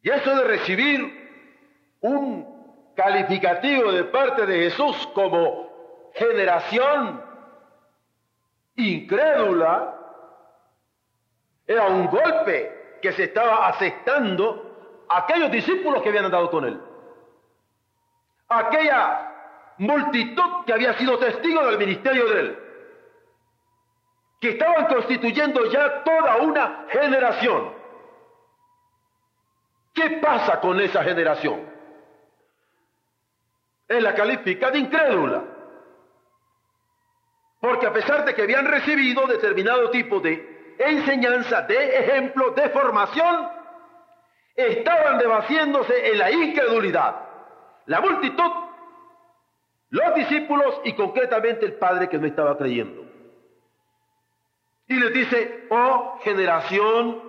Y 0.02 0.10
eso 0.10 0.36
de 0.36 0.44
recibir 0.46 1.30
un 2.02 2.94
calificativo 2.96 3.92
de 3.92 4.06
parte 4.06 4.46
de 4.46 4.70
Jesús 4.70 5.10
como 5.14 6.12
generación 6.14 7.22
incrédula 8.76 9.99
era 11.70 11.86
un 11.86 12.08
golpe 12.08 12.98
que 13.00 13.12
se 13.12 13.26
estaba 13.26 13.68
aceptando 13.68 15.06
a 15.08 15.20
aquellos 15.20 15.52
discípulos 15.52 16.02
que 16.02 16.10
habían 16.10 16.26
andado 16.26 16.50
con 16.50 16.66
él. 16.66 16.82
Aquella 18.48 19.76
multitud 19.78 20.66
que 20.66 20.74
había 20.74 20.98
sido 20.98 21.20
testigo 21.20 21.64
del 21.68 21.78
ministerio 21.78 22.28
de 22.28 22.40
él. 22.40 22.60
Que 24.42 24.50
estaban 24.50 24.88
constituyendo 24.88 25.64
ya 25.70 26.04
toda 26.04 26.38
una 26.38 26.86
generación. 26.90 27.72
¿Qué 29.94 30.10
pasa 30.24 30.60
con 30.62 30.82
esa 30.82 31.04
generación? 31.04 31.70
Es 33.88 34.02
la 34.02 34.16
califica 34.16 34.72
de 34.72 34.80
incrédula. 34.80 35.44
Porque 37.62 37.86
a 37.86 37.94
pesar 37.94 38.26
de 38.26 38.34
que 38.34 38.42
habían 38.42 38.66
recibido 38.66 39.28
determinado 39.28 39.92
tipo 39.92 40.20
de 40.20 40.49
enseñanza, 40.80 41.62
de 41.64 42.00
ejemplo, 42.00 42.52
de 42.52 42.70
formación, 42.70 43.50
estaban 44.56 45.18
debatiéndose 45.18 46.12
en 46.12 46.18
la 46.18 46.32
incredulidad. 46.32 47.16
La 47.86 48.02
multitud, 48.02 48.52
los 49.90 50.16
discípulos 50.16 50.82
y 50.86 50.94
concretamente 50.94 51.66
el 51.66 51.74
Padre 51.74 52.08
que 52.08 52.18
no 52.18 52.28
estaba 52.28 52.58
creyendo. 52.58 53.06
Y 54.88 54.96
les 54.96 55.14
dice, 55.14 55.68
oh 55.70 56.18
generación 56.24 57.22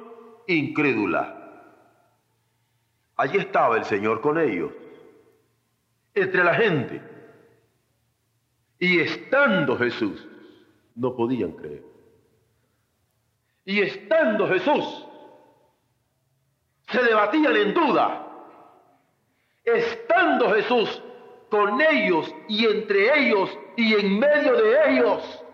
incrédula. 0.46 1.36
Allí 3.16 3.38
estaba 3.38 3.76
el 3.76 3.84
Señor 3.84 4.20
con 4.20 4.38
ellos, 4.38 4.72
entre 6.14 6.42
la 6.42 6.54
gente. 6.54 7.02
Y 8.78 9.00
estando 9.00 9.76
Jesús, 9.76 10.26
no 10.94 11.14
podían 11.14 11.52
creer. 11.52 11.89
Y 13.64 13.82
estando 13.82 14.48
Jesús, 14.48 15.06
se 16.88 17.02
debatían 17.02 17.56
en 17.56 17.74
duda. 17.74 18.26
Estando 19.64 20.50
Jesús 20.54 21.02
con 21.50 21.80
ellos 21.80 22.32
y 22.48 22.66
entre 22.66 23.18
ellos 23.20 23.56
y 23.76 23.94
en 23.94 24.18
medio 24.18 24.54
de 24.54 24.90
ellos, 24.90 25.44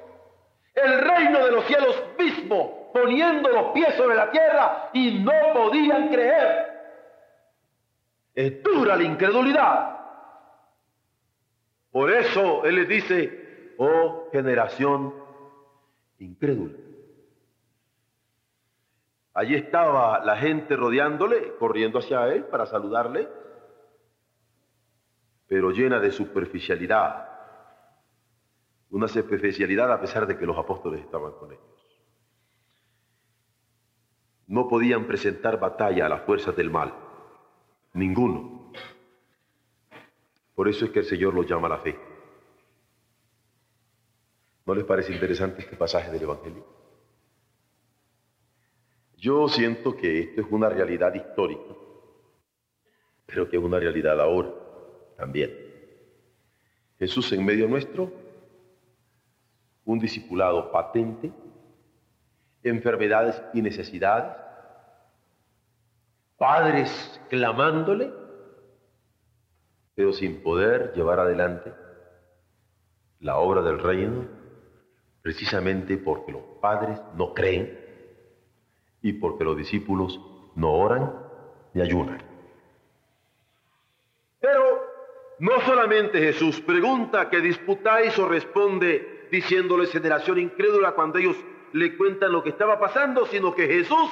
el 0.75 1.01
reino 1.01 1.45
de 1.45 1.53
los 1.53 1.65
cielos 1.67 2.03
mismo, 2.19 2.91
poniendo 2.93 3.51
los 3.51 3.73
pies 3.73 3.95
sobre 3.97 4.15
la 4.15 4.31
tierra 4.31 4.91
y 4.93 5.19
no 5.19 5.33
podían 5.55 6.09
creer. 6.09 6.67
Es 8.35 8.63
dura 8.63 8.97
la 8.97 9.03
incredulidad. 9.03 9.97
Por 11.91 12.13
eso 12.13 12.65
Él 12.65 12.77
les 12.77 12.89
dice, 12.89 13.75
oh 13.79 14.29
generación 14.31 15.15
incrédula. 16.19 16.86
Allí 19.37 19.55
estaba 19.55 20.25
la 20.25 20.39
gente 20.39 20.75
rodeándole, 20.77 21.57
corriendo 21.59 21.99
hacia 21.99 22.27
Él 22.29 22.47
para 22.47 22.65
saludarle, 22.65 23.29
pero 25.47 25.73
llena 25.73 26.01
de 26.01 26.11
superficialidad. 26.11 27.29
Una 28.89 29.07
superficialidad 29.09 29.93
a 29.93 30.01
pesar 30.01 30.27
de 30.27 30.39
que 30.39 30.47
los 30.47 30.57
apóstoles 30.57 31.03
estaban 31.03 31.33
con 31.33 31.53
ellos. 31.53 31.63
No 34.47 34.69
podían 34.69 35.07
presentar 35.07 35.61
batalla 35.61 36.07
a 36.07 36.09
las 36.09 36.23
fuerzas 36.23 36.57
del 36.57 36.71
mal 36.71 36.95
Ninguno. 37.93 38.73
Por 40.55 40.67
eso 40.67 40.87
es 40.87 40.93
que 40.93 41.01
el 41.01 41.05
Señor 41.05 41.35
lo 41.35 41.43
llama 41.43 41.69
la 41.69 41.79
fe. 41.79 42.01
¿No 44.65 44.75
les 44.75 44.85
parece 44.85 45.13
interesante 45.13 45.61
este 45.61 45.77
pasaje 45.77 46.11
del 46.11 46.23
Evangelio? 46.23 46.86
Yo 49.27 49.49
siento 49.49 49.97
que 49.97 50.21
esto 50.21 50.41
es 50.43 50.47
una 50.51 50.69
realidad 50.69 51.13
histórica, 51.13 51.75
pero 53.27 53.49
que 53.49 53.57
es 53.57 53.63
una 53.65 53.81
realidad 53.81 54.21
ahora 54.21 54.53
también. 55.17 55.51
Jesús 56.97 57.33
en 57.33 57.45
medio 57.45 57.67
nuestro, 57.67 58.13
un 59.85 59.99
discipulado 59.99 60.71
patente, 60.71 61.33
enfermedades 62.63 63.43
y 63.53 63.63
necesidades, 63.63 64.33
padres 66.37 67.21
clamándole, 67.29 68.13
pero 69.97 70.13
sin 70.13 70.41
poder 70.41 70.93
llevar 70.95 71.19
adelante 71.19 71.73
la 73.19 73.39
obra 73.39 73.61
del 73.61 73.81
reino, 73.81 74.25
precisamente 75.21 75.97
porque 75.97 76.31
los 76.31 76.43
padres 76.61 77.01
no 77.17 77.35
creen 77.35 77.86
y 79.07 79.13
porque 79.13 79.45
los 79.45 79.57
discípulos 79.57 80.21
no 80.57 80.73
oran 80.73 81.13
ni 81.75 81.81
ayunan. 81.81 82.21
Pero 84.41 84.85
no 85.39 85.61
solamente 85.61 86.19
Jesús 86.19 86.61
pregunta 86.61 87.31
que 87.31 87.41
disputáis 87.41 88.19
o 88.19 88.27
responde 88.29 89.29
diciéndole 89.31 89.87
generación 89.87 90.41
incrédula 90.41 90.91
cuando 90.91 91.21
ellos 91.21 91.37
le 91.73 91.97
cuentan 91.97 92.33
lo 92.33 92.43
que 92.43 92.49
estaba 92.49 92.81
pasando, 92.81 93.27
sino 93.27 93.55
que 93.55 93.69
Jesús 93.69 94.11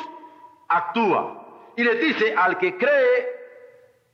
actúa 0.68 1.72
y 1.76 1.82
les 1.82 2.00
dice 2.00 2.32
al 2.36 2.56
que 2.58 2.76
cree, 2.76 3.28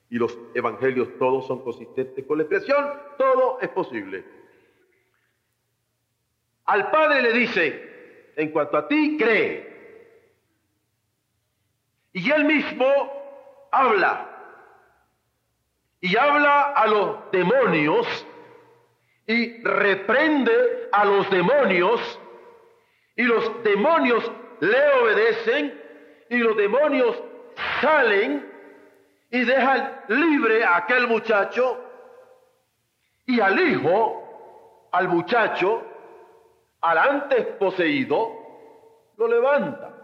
y 0.09 0.17
los 0.17 0.39
evangelios 0.55 1.09
todos 1.19 1.47
son 1.47 1.63
consistentes 1.63 2.25
con 2.25 2.39
la 2.39 2.45
expresión, 2.45 2.91
todo 3.19 3.59
es 3.61 3.69
posible. 3.69 4.25
Al 6.65 6.91
Padre 6.91 7.21
le 7.21 7.33
dice, 7.35 8.33
en 8.37 8.49
cuanto 8.51 8.79
a 8.79 8.89
ti, 8.89 9.19
cree. 9.19 9.70
Y 12.13 12.31
él 12.31 12.45
mismo 12.45 12.87
habla. 13.71 14.27
Y 16.01 16.17
habla 16.17 16.73
a 16.73 16.87
los 16.87 17.31
demonios 17.31 18.27
y 19.27 19.63
reprende 19.63 20.89
a 20.93 21.05
los 21.05 21.31
demonios 21.31 22.21
y 23.17 23.23
los 23.23 23.63
demonios 23.63 24.31
le 24.61 24.93
obedecen 24.95 25.81
y 26.31 26.39
los 26.39 26.57
demonios 26.57 27.23
salen 27.81 28.51
y 29.31 29.45
dejan 29.45 30.01
libre 30.09 30.65
a 30.65 30.79
aquel 30.79 31.07
muchacho 31.07 31.79
y 33.27 33.41
al 33.41 33.61
hijo, 33.61 34.89
al 34.91 35.09
muchacho, 35.09 35.83
al 36.81 36.99
antes 36.99 37.47
poseído, 37.59 38.33
lo 39.17 39.29
levanta. 39.29 40.00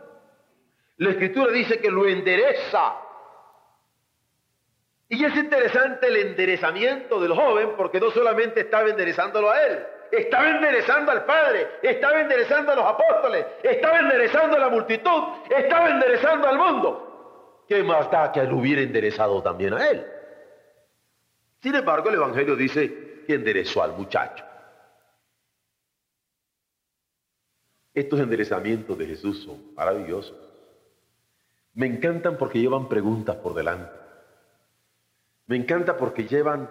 La 0.98 1.11
escritura 1.11 1.52
dice 1.52 1.78
que 1.78 1.90
lo 1.90 2.06
endereza. 2.06 2.96
Y 5.09 5.24
es 5.24 5.37
interesante 5.37 6.09
el 6.09 6.16
enderezamiento 6.16 7.20
del 7.20 7.32
joven 7.32 7.74
porque 7.76 8.00
no 8.00 8.11
solamente 8.11 8.61
estaba 8.61 8.88
enderezándolo 8.88 9.50
a 9.50 9.62
él, 9.62 9.87
estaba 10.11 10.48
enderezando 10.50 11.12
al 11.12 11.24
Padre, 11.24 11.78
estaba 11.82 12.20
enderezando 12.20 12.72
a 12.72 12.74
los 12.74 12.85
apóstoles, 12.85 13.46
estaba 13.62 14.00
enderezando 14.00 14.56
a 14.56 14.61
la 14.61 14.68
multitud, 14.68 15.22
estaba 15.56 15.90
enderezando 15.90 16.48
al 16.48 16.59
mundo. 16.59 17.64
¿Qué 17.68 17.82
más 17.82 18.11
da 18.11 18.32
que 18.32 18.40
él 18.40 18.52
hubiera 18.52 18.80
enderezado 18.80 19.42
también 19.42 19.74
a 19.74 19.88
él? 19.88 20.06
Sin 21.61 21.74
embargo, 21.74 22.09
el 22.09 22.16
Evangelio 22.16 22.56
dice 22.56 23.24
que 23.26 23.35
enderezó 23.35 23.82
al 23.82 23.92
muchacho. 23.92 24.44
Estos 27.94 28.20
enderezamientos 28.20 28.98
de 28.98 29.06
Jesús 29.06 29.44
son 29.44 29.74
maravillosos. 29.74 30.45
Me 31.76 31.86
encantan 31.86 32.38
porque 32.38 32.58
llevan 32.58 32.88
preguntas 32.88 33.36
por 33.36 33.52
delante. 33.52 33.92
Me 35.46 35.56
encanta 35.56 35.94
porque 35.94 36.26
llevan 36.26 36.70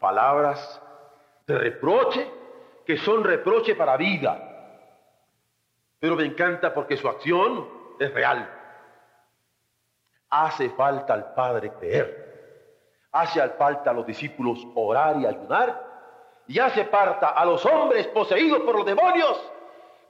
palabras 0.00 0.80
de 1.46 1.58
reproche 1.58 2.26
que 2.86 2.96
son 2.96 3.22
reproche 3.22 3.74
para 3.74 3.98
vida. 3.98 4.38
Pero 5.98 6.16
me 6.16 6.24
encanta 6.24 6.72
porque 6.72 6.96
su 6.96 7.06
acción 7.06 7.68
es 8.00 8.12
real. 8.14 8.50
Hace 10.30 10.70
falta 10.70 11.12
al 11.12 11.34
Padre 11.34 11.72
creer. 11.78 13.08
Hace 13.12 13.46
falta 13.50 13.90
a 13.90 13.94
los 13.94 14.06
discípulos 14.06 14.66
orar 14.74 15.20
y 15.20 15.26
ayunar. 15.26 15.84
Y 16.46 16.58
hace 16.58 16.86
falta 16.86 17.28
a 17.28 17.44
los 17.44 17.64
hombres 17.66 18.06
poseídos 18.06 18.60
por 18.60 18.76
los 18.76 18.86
demonios 18.86 19.52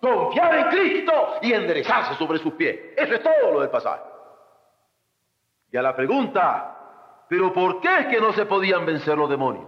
confiar 0.01 0.55
en 0.55 0.65
Cristo 0.69 1.13
y 1.43 1.53
enderezarse 1.53 2.15
sobre 2.15 2.39
sus 2.39 2.53
pies. 2.53 2.79
Eso 2.97 3.15
es 3.15 3.23
todo 3.25 3.53
lo 3.53 3.61
del 3.61 3.71
pasaje. 3.71 4.16
Y 5.77 5.79
a 5.79 5.83
la 5.83 5.95
pregunta, 5.95 7.27
¿pero 7.29 7.53
por 7.53 7.83
qué 7.83 7.99
es 7.99 8.07
que 8.07 8.19
no 8.19 8.33
se 8.33 8.47
podían 8.47 8.87
vencer 8.87 9.19
los 9.19 9.29
demonios? 9.29 9.67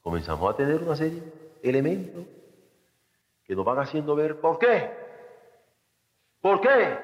Comenzamos 0.00 0.50
a 0.50 0.56
tener 0.56 0.82
una 0.82 0.96
serie 0.96 1.20
de 1.20 1.68
elementos 1.68 2.24
que 3.44 3.54
nos 3.54 3.66
van 3.66 3.80
haciendo 3.80 4.16
ver 4.16 4.40
por 4.40 4.58
qué. 4.58 4.88
¿Por 6.40 6.62
qué? 6.62 6.96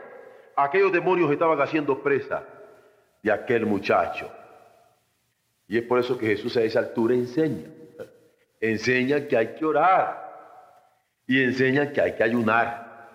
Aquellos 0.57 0.91
demonios 0.93 1.31
estaban 1.31 1.61
haciendo 1.61 2.03
presa 2.03 2.43
de 3.23 3.31
aquel 3.31 3.67
muchacho. 3.67 4.31
Y 5.67 5.77
es 5.77 5.85
por 5.85 5.99
eso 5.99 6.17
que 6.17 6.29
Jesús 6.29 6.57
a 6.57 6.63
esa 6.63 6.79
altura 6.79 7.17
enseña. 7.17 7.69
Enseña 8.63 9.29
que 9.29 9.37
hay 9.37 9.55
que 9.57 9.67
orar 9.67 10.27
y 11.27 11.43
enseña 11.43 11.93
que 11.93 12.01
hay 12.01 12.15
que 12.15 12.23
ayunar. 12.23 13.11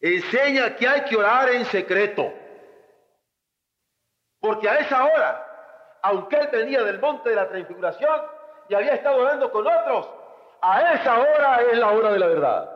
Enseña 0.00 0.76
que 0.76 0.86
hay 0.86 1.02
que 1.02 1.16
orar 1.16 1.48
en 1.48 1.64
secreto. 1.64 2.43
Porque 4.44 4.68
a 4.68 4.76
esa 4.76 5.06
hora, 5.06 5.98
aunque 6.02 6.36
él 6.36 6.48
venía 6.52 6.82
del 6.82 7.00
monte 7.00 7.30
de 7.30 7.36
la 7.36 7.48
transfiguración 7.48 8.20
y 8.68 8.74
había 8.74 8.92
estado 8.92 9.22
orando 9.22 9.50
con 9.50 9.66
otros, 9.66 10.06
a 10.60 10.92
esa 10.92 11.18
hora 11.18 11.62
es 11.62 11.78
la 11.78 11.90
hora 11.90 12.12
de 12.12 12.18
la 12.18 12.26
verdad. 12.26 12.70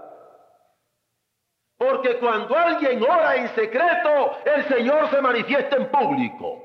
Porque 1.76 2.18
cuando 2.20 2.57
alguien 2.57 3.02
ora 3.02 3.37
en 3.37 3.48
secreto, 3.54 4.38
el 4.46 4.66
Señor 4.66 5.11
se 5.11 5.20
manifiesta 5.20 5.76
en 5.76 5.90
público. 5.90 6.62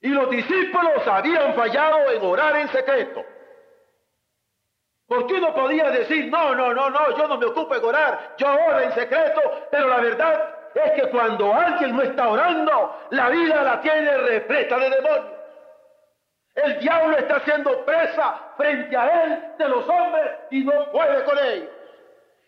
Y 0.00 0.10
los 0.10 0.30
discípulos 0.30 1.04
habían 1.04 1.54
fallado 1.54 2.08
en 2.08 2.24
orar 2.24 2.54
en 2.54 2.68
secreto. 2.68 3.24
Porque 5.08 5.34
uno 5.34 5.52
podía 5.52 5.90
decir, 5.90 6.30
no, 6.30 6.54
no, 6.54 6.72
no, 6.72 6.88
no, 6.88 7.16
yo 7.18 7.26
no 7.26 7.36
me 7.36 7.46
ocupo 7.46 7.74
de 7.74 7.84
orar, 7.84 8.36
yo 8.38 8.46
oro 8.46 8.78
en 8.78 8.92
secreto, 8.92 9.40
pero 9.72 9.88
la 9.88 9.96
verdad 9.96 10.51
es 10.74 10.92
que 10.92 11.10
cuando 11.10 11.52
alguien 11.52 11.94
no 11.96 12.02
está 12.02 12.28
orando, 12.28 13.06
la 13.10 13.28
vida 13.30 13.62
la 13.62 13.80
tiene 13.80 14.16
repleta 14.18 14.78
de 14.78 14.90
demonios. 14.90 15.42
El 16.54 16.78
diablo 16.80 17.16
está 17.16 17.36
haciendo 17.36 17.84
presa 17.84 18.52
frente 18.56 18.94
a 18.96 19.24
él 19.24 19.44
de 19.58 19.68
los 19.68 19.88
hombres 19.88 20.30
y 20.50 20.64
no 20.64 20.90
puede 20.92 21.24
con 21.24 21.38
ellos. 21.38 21.68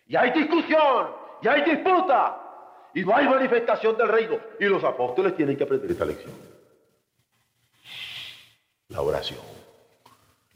Y 0.07 0.17
hay 0.17 0.31
discusión, 0.31 1.09
y 1.41 1.49
hay 1.49 1.63
disputa, 1.63 2.39
y 2.93 3.03
no 3.05 3.17
hay 3.17 3.27
manifestación 3.27 3.97
del 3.97 4.09
reino. 4.09 4.39
Y 4.61 4.67
los 4.67 4.85
apóstoles 4.85 5.35
tienen 5.35 5.57
que 5.57 5.65
aprender 5.65 5.91
esta 5.91 6.05
lección. 6.05 6.35
La 8.89 9.01
oración. 9.01 9.41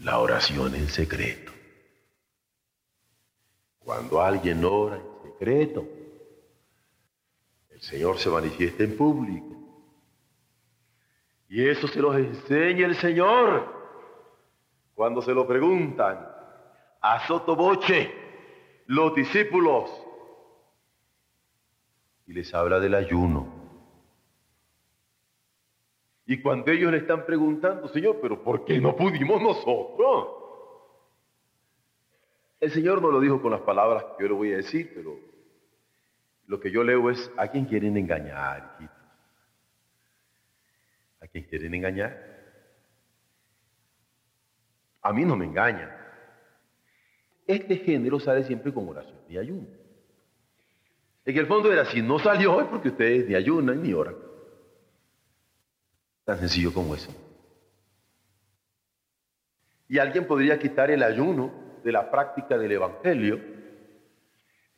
La 0.01 0.19
oración 0.19 0.75
en 0.75 0.89
secreto. 0.89 1.53
Cuando 3.79 4.21
alguien 4.21 4.63
ora 4.65 4.97
en 4.97 5.33
secreto, 5.33 5.87
el 7.79 7.85
Señor 7.85 8.19
se 8.19 8.29
manifiesta 8.29 8.83
en 8.83 8.97
público. 8.97 9.57
Y 11.49 11.69
eso 11.69 11.87
se 11.87 12.01
los 12.01 12.17
enseña 12.17 12.87
el 12.87 12.97
Señor 12.97 13.73
cuando 14.95 15.23
se 15.23 15.33
lo 15.33 15.47
preguntan 15.47 16.29
a 17.01 17.27
sotoboche 17.29 18.13
los 18.87 19.15
discípulos 19.15 19.91
y 22.27 22.33
les 22.33 22.53
habla 22.53 22.81
del 22.81 22.97
ayuno. 22.97 23.47
Y 26.27 26.43
cuando 26.43 26.73
ellos 26.73 26.91
le 26.91 26.99
están 26.99 27.25
preguntando, 27.25 27.87
Señor, 27.89 28.19
pero 28.21 28.43
¿por 28.43 28.65
qué 28.65 28.81
no 28.81 28.97
pudimos 28.97 29.41
nosotros? 29.41 30.31
El 32.59 32.73
Señor 32.73 33.01
no 33.01 33.13
lo 33.13 33.21
dijo 33.21 33.41
con 33.41 33.53
las 33.53 33.61
palabras 33.61 34.05
que 34.17 34.25
yo 34.25 34.31
le 34.31 34.35
voy 34.35 34.53
a 34.53 34.57
decir, 34.57 34.91
pero 34.97 35.28
lo 36.49 36.59
que 36.59 36.71
yo 36.71 36.83
leo 36.83 37.11
es 37.11 37.31
a 37.37 37.47
quién 37.49 37.67
quieren 37.67 37.97
engañar. 37.97 38.79
¿A 41.21 41.27
quién 41.27 41.45
quieren 41.45 41.75
engañar? 41.75 42.19
A 45.03 45.13
mí 45.13 45.25
no 45.27 45.37
me 45.37 45.45
engañan. 45.45 45.95
Este 47.47 47.77
género 47.77 48.19
sale 48.19 48.45
siempre 48.45 48.73
con 48.73 48.89
oración 48.89 49.19
y 49.29 49.37
ayuno. 49.37 49.69
En 51.27 51.37
el 51.37 51.47
fondo 51.47 51.71
era, 51.71 51.85
si 51.85 52.01
no 52.01 52.19
salió 52.19 52.63
es 52.63 52.67
porque 52.69 52.89
ustedes 52.89 53.29
ni 53.29 53.35
ayunan 53.35 53.83
ni 53.83 53.93
oran. 53.93 54.17
Tan 56.25 56.39
sencillo 56.39 56.73
como 56.73 56.95
eso. 56.95 57.11
Y 59.87 59.99
alguien 59.99 60.27
podría 60.27 60.59
quitar 60.59 60.91
el 60.91 61.03
ayuno 61.03 61.53
de 61.85 61.93
la 61.93 62.11
práctica 62.11 62.57
del 62.57 62.73
Evangelio, 62.73 63.58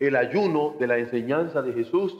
el 0.00 0.16
ayuno 0.16 0.74
de 0.78 0.86
la 0.86 0.96
enseñanza 0.96 1.60
de 1.60 1.74
Jesús, 1.74 2.16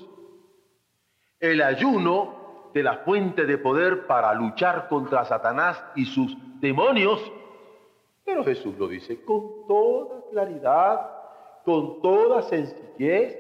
el 1.41 1.63
ayuno 1.63 2.71
de 2.75 2.83
la 2.83 2.99
fuente 2.99 3.47
de 3.47 3.59
poder 3.59 4.07
para 4.07 4.33
luchar 4.35 4.87
contra 4.89 5.25
Satanás 5.25 5.83
y 5.97 6.05
sus 6.05 6.37
demonios. 6.61 7.21
Pero 8.25 8.45
Jesús 8.45 8.77
lo 8.79 8.87
dice 8.87 9.25
con 9.25 9.67
toda 9.67 10.23
claridad, 10.31 11.11
con 11.65 12.03
toda 12.03 12.43
sencillez, 12.43 13.37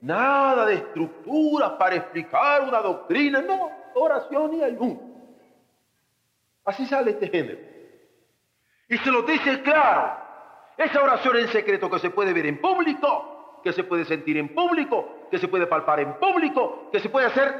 nada 0.00 0.66
de 0.66 0.74
estructuras 0.74 1.72
para 1.72 1.96
explicar 1.96 2.62
una 2.62 2.80
doctrina, 2.80 3.42
no, 3.42 3.70
oración 3.94 4.54
y 4.54 4.62
ayuno. 4.62 5.00
Así 6.64 6.86
sale 6.86 7.10
este 7.10 7.28
género. 7.28 7.58
Y 8.88 8.96
se 8.98 9.10
lo 9.10 9.22
dice 9.22 9.62
claro, 9.62 10.16
esa 10.76 11.02
oración 11.02 11.38
en 11.38 11.48
secreto 11.48 11.90
que 11.90 11.98
se 11.98 12.10
puede 12.10 12.32
ver 12.32 12.46
en 12.46 12.60
público, 12.60 13.33
que 13.64 13.72
se 13.72 13.82
puede 13.82 14.04
sentir 14.04 14.36
en 14.36 14.54
público, 14.54 15.28
que 15.30 15.38
se 15.38 15.48
puede 15.48 15.66
palpar 15.66 15.98
en 16.00 16.12
público, 16.18 16.90
que 16.92 17.00
se 17.00 17.08
puede 17.08 17.26
hacer 17.26 17.52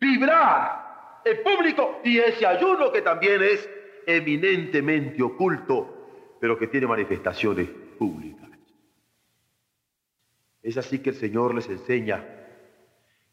vibrar 0.00 1.20
en 1.24 1.42
público 1.42 2.00
y 2.02 2.18
ese 2.18 2.46
ayuno 2.46 2.90
que 2.90 3.02
también 3.02 3.42
es 3.42 3.68
eminentemente 4.06 5.22
oculto, 5.22 6.38
pero 6.40 6.58
que 6.58 6.66
tiene 6.66 6.86
manifestaciones 6.86 7.68
públicas. 7.98 8.48
Es 10.62 10.78
así 10.78 11.00
que 11.00 11.10
el 11.10 11.16
Señor 11.16 11.54
les 11.54 11.68
enseña 11.68 12.24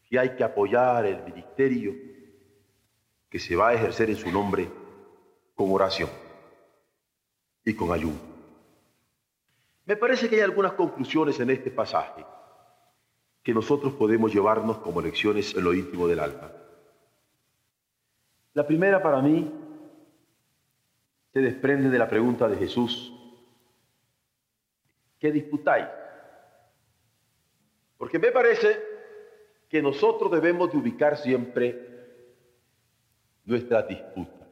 que 0.08 0.18
hay 0.18 0.36
que 0.36 0.44
apoyar 0.44 1.06
el 1.06 1.22
ministerio 1.24 1.94
que 3.30 3.38
se 3.38 3.56
va 3.56 3.68
a 3.70 3.74
ejercer 3.74 4.10
en 4.10 4.16
su 4.16 4.30
nombre 4.30 4.68
con 5.54 5.70
oración 5.72 6.10
y 7.64 7.74
con 7.74 7.92
ayuno. 7.92 8.37
Me 9.88 9.96
parece 9.96 10.28
que 10.28 10.36
hay 10.36 10.42
algunas 10.42 10.74
conclusiones 10.74 11.40
en 11.40 11.48
este 11.48 11.70
pasaje 11.70 12.22
que 13.42 13.54
nosotros 13.54 13.94
podemos 13.94 14.30
llevarnos 14.34 14.76
como 14.80 15.00
lecciones 15.00 15.54
en 15.54 15.64
lo 15.64 15.72
íntimo 15.72 16.06
del 16.06 16.20
alma. 16.20 16.52
La 18.52 18.66
primera 18.66 19.02
para 19.02 19.22
mí 19.22 19.50
se 21.32 21.40
desprende 21.40 21.88
de 21.88 21.98
la 21.98 22.06
pregunta 22.06 22.46
de 22.48 22.58
Jesús, 22.58 23.14
¿qué 25.18 25.32
disputáis? 25.32 25.86
Porque 27.96 28.18
me 28.18 28.30
parece 28.30 28.78
que 29.70 29.80
nosotros 29.80 30.30
debemos 30.30 30.70
de 30.70 30.76
ubicar 30.76 31.16
siempre 31.16 32.28
nuestras 33.46 33.88
disputas. 33.88 34.48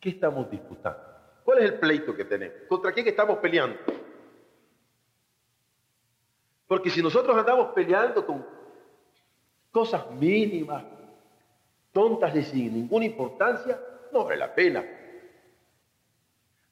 ¿Qué 0.00 0.08
estamos 0.08 0.50
disputando? 0.50 1.15
¿Cuál 1.46 1.58
es 1.58 1.64
el 1.66 1.78
pleito 1.78 2.12
que 2.16 2.24
tenemos? 2.24 2.56
¿Contra 2.68 2.90
quién 2.90 3.06
estamos 3.06 3.38
peleando? 3.38 3.78
Porque 6.66 6.90
si 6.90 7.00
nosotros 7.00 7.38
andamos 7.38 7.68
peleando 7.68 8.26
con 8.26 8.44
cosas 9.70 10.10
mínimas, 10.10 10.82
tontas 11.92 12.34
y 12.34 12.42
sin 12.42 12.74
ninguna 12.74 13.04
importancia, 13.04 13.80
no 14.12 14.24
vale 14.24 14.38
la 14.38 14.52
pena. 14.52 14.84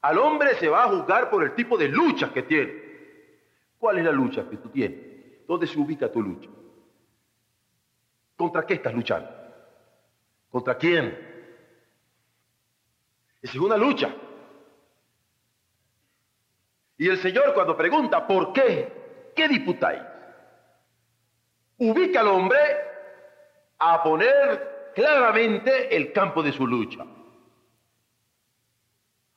Al 0.00 0.18
hombre 0.18 0.56
se 0.56 0.68
va 0.68 0.82
a 0.82 0.88
juzgar 0.88 1.30
por 1.30 1.44
el 1.44 1.54
tipo 1.54 1.78
de 1.78 1.86
lucha 1.86 2.32
que 2.32 2.42
tiene. 2.42 2.82
¿Cuál 3.78 3.98
es 3.98 4.04
la 4.04 4.10
lucha 4.10 4.50
que 4.50 4.56
tú 4.56 4.70
tienes? 4.70 5.46
¿Dónde 5.46 5.68
se 5.68 5.78
ubica 5.78 6.10
tu 6.10 6.20
lucha? 6.20 6.50
¿Contra 8.36 8.66
qué 8.66 8.74
estás 8.74 8.92
luchando? 8.92 9.30
¿Contra 10.50 10.76
quién? 10.76 11.16
Esa 13.40 13.52
es 13.52 13.60
una 13.60 13.76
lucha. 13.76 14.12
Y 16.98 17.08
el 17.08 17.18
Señor 17.18 17.54
cuando 17.54 17.76
pregunta, 17.76 18.26
¿por 18.26 18.52
qué? 18.52 19.32
¿Qué 19.34 19.48
disputáis? 19.48 20.00
Ubica 21.78 22.20
al 22.20 22.28
hombre 22.28 22.58
a 23.78 24.02
poner 24.02 24.92
claramente 24.94 25.94
el 25.96 26.12
campo 26.12 26.42
de 26.42 26.52
su 26.52 26.66
lucha. 26.66 27.04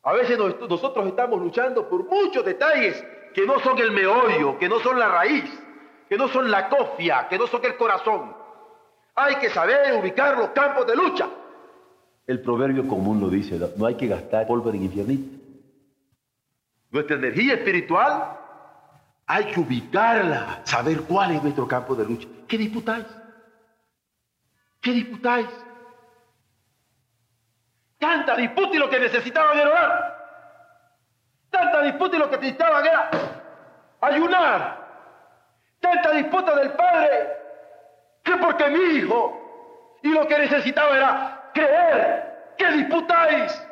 A 0.04 0.14
veces 0.14 0.38
nosotros 0.38 1.08
estamos 1.08 1.42
luchando 1.42 1.90
por 1.90 2.06
muchos 2.06 2.46
detalles 2.46 3.04
que 3.34 3.46
no 3.46 3.60
son 3.60 3.78
el 3.80 3.92
meollo, 3.92 4.58
que 4.58 4.70
no 4.70 4.80
son 4.80 5.00
la 5.00 5.10
raíz 5.10 5.68
que 6.08 6.18
no 6.18 6.28
son 6.30 6.50
la 6.50 6.70
cofia, 6.70 7.28
que 7.30 7.38
no 7.38 7.48
son 7.48 7.64
el 7.66 7.76
corazón. 7.76 8.34
Hay 9.16 9.36
que 9.36 9.50
saber 9.50 9.94
ubicar 10.00 10.38
los 10.38 10.50
campos 10.50 10.88
de 10.88 10.96
lucha. 10.96 11.28
El 12.26 12.42
proverbio 12.42 12.88
común 12.88 13.20
lo 13.20 13.30
dice, 13.30 13.60
no 13.78 13.86
hay 13.86 13.96
que 13.96 14.08
gastar 14.08 14.48
pólvora 14.48 14.76
en 14.76 14.84
infiernito. 14.84 15.37
Nuestra 16.98 17.16
energía 17.16 17.54
espiritual 17.54 18.40
hay 19.28 19.46
que 19.52 19.60
ubicarla, 19.60 20.62
saber 20.64 21.02
cuál 21.02 21.30
es 21.30 21.44
nuestro 21.44 21.68
campo 21.68 21.94
de 21.94 22.04
lucha. 22.04 22.28
¿Qué 22.48 22.58
disputáis? 22.58 23.06
¿Qué 24.82 24.94
disputáis? 24.94 25.48
Tanta 28.00 28.36
disputa 28.36 28.76
y 28.76 28.80
lo 28.80 28.90
que 28.90 29.00
necesitaban 29.00 29.60
era 29.60 29.70
orar. 29.70 30.18
Tanta 31.52 31.82
disputa 31.84 32.16
y 32.16 32.20
lo 32.20 32.30
que 32.32 32.38
necesitaban 32.38 32.84
era 32.84 33.12
ayunar. 34.02 34.88
Tanta 35.80 36.12
disputa 36.14 36.56
del 36.56 36.72
padre 36.72 37.28
que 38.24 38.38
porque 38.38 38.70
mi 38.72 38.98
hijo 38.98 40.00
y 40.02 40.08
lo 40.08 40.28
que 40.28 40.40
necesitaba 40.40 40.98
era 40.98 41.52
creer. 41.54 42.56
¿Qué 42.58 42.72
disputáis? 42.72 43.68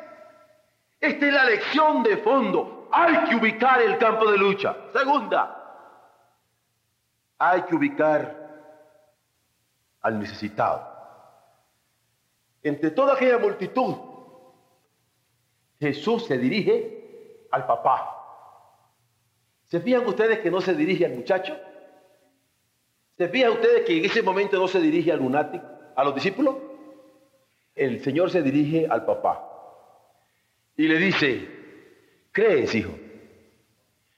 Esta 1.00 1.26
es 1.26 1.32
la 1.32 1.44
lección 1.44 2.04
de 2.04 2.18
fondo. 2.18 2.75
Hay 2.98 3.28
que 3.28 3.36
ubicar 3.36 3.82
el 3.82 3.98
campo 3.98 4.30
de 4.30 4.38
lucha. 4.38 4.74
Segunda, 4.90 5.54
hay 7.36 7.60
que 7.64 7.74
ubicar 7.74 8.34
al 10.00 10.18
necesitado. 10.18 10.82
Entre 12.62 12.90
toda 12.90 13.12
aquella 13.12 13.36
multitud, 13.36 13.96
Jesús 15.78 16.24
se 16.24 16.38
dirige 16.38 17.46
al 17.50 17.66
papá. 17.66 18.14
¿Se 19.66 19.78
fijan 19.80 20.06
ustedes 20.06 20.38
que 20.38 20.50
no 20.50 20.62
se 20.62 20.74
dirige 20.74 21.04
al 21.04 21.16
muchacho? 21.16 21.54
¿Se 23.18 23.28
fijan 23.28 23.52
ustedes 23.52 23.84
que 23.84 23.98
en 23.98 24.06
ese 24.06 24.22
momento 24.22 24.58
no 24.58 24.68
se 24.68 24.80
dirige 24.80 25.12
al 25.12 25.18
lunático, 25.18 25.66
a 25.94 26.02
los 26.02 26.14
discípulos? 26.14 26.56
El 27.74 28.02
Señor 28.02 28.30
se 28.30 28.40
dirige 28.40 28.86
al 28.88 29.04
papá 29.04 29.52
y 30.78 30.88
le 30.88 30.96
dice, 30.96 31.55
¿crees, 32.36 32.74
hijo? 32.74 32.92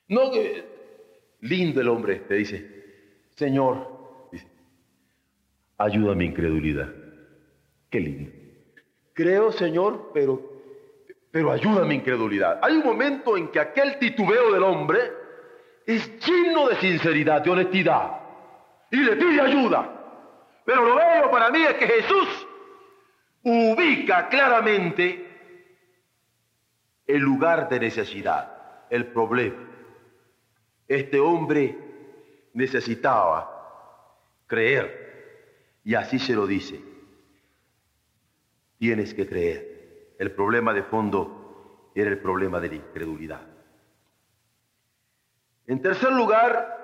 No, 0.08 0.32
lindo 1.40 1.80
el 1.80 1.88
hombre, 1.88 2.16
te 2.26 2.34
dice, 2.34 2.66
Señor, 3.36 4.28
dice, 4.32 4.48
ayuda 5.78 6.12
a 6.12 6.14
mi 6.16 6.24
incredulidad. 6.24 6.92
Qué 7.88 8.00
lindo. 8.00 8.32
Creo, 9.14 9.52
Señor, 9.52 10.10
pero 10.12 10.58
pero 11.30 11.52
ayuda 11.52 11.82
a 11.82 11.84
mi 11.84 11.96
incredulidad. 11.96 12.58
Hay 12.62 12.76
un 12.76 12.84
momento 12.84 13.36
en 13.36 13.48
que 13.48 13.60
aquel 13.60 13.98
titubeo 13.98 14.50
del 14.52 14.62
hombre 14.62 14.98
es 15.86 16.10
lleno 16.26 16.68
de 16.68 16.76
sinceridad, 16.76 17.42
de 17.42 17.50
honestidad, 17.50 18.12
y 18.90 18.96
le 18.96 19.14
pide 19.14 19.40
ayuda. 19.40 19.88
Pero 20.64 20.84
lo 20.84 20.96
bello 20.96 21.30
para 21.30 21.50
mí 21.50 21.62
es 21.62 21.74
que 21.74 21.86
Jesús 21.86 22.46
ubica 23.42 24.28
claramente 24.28 25.27
el 27.08 27.22
lugar 27.22 27.70
de 27.70 27.80
necesidad, 27.80 28.86
el 28.90 29.06
problema. 29.06 29.66
Este 30.86 31.18
hombre 31.18 31.76
necesitaba 32.52 34.42
creer, 34.46 35.80
y 35.84 35.94
así 35.94 36.18
se 36.18 36.34
lo 36.34 36.46
dice. 36.46 36.80
Tienes 38.78 39.14
que 39.14 39.26
creer. 39.26 40.14
El 40.18 40.32
problema 40.32 40.74
de 40.74 40.82
fondo 40.82 41.90
era 41.94 42.10
el 42.10 42.18
problema 42.18 42.60
de 42.60 42.68
la 42.68 42.74
incredulidad. 42.74 43.40
En 45.66 45.80
tercer 45.80 46.12
lugar, 46.12 46.76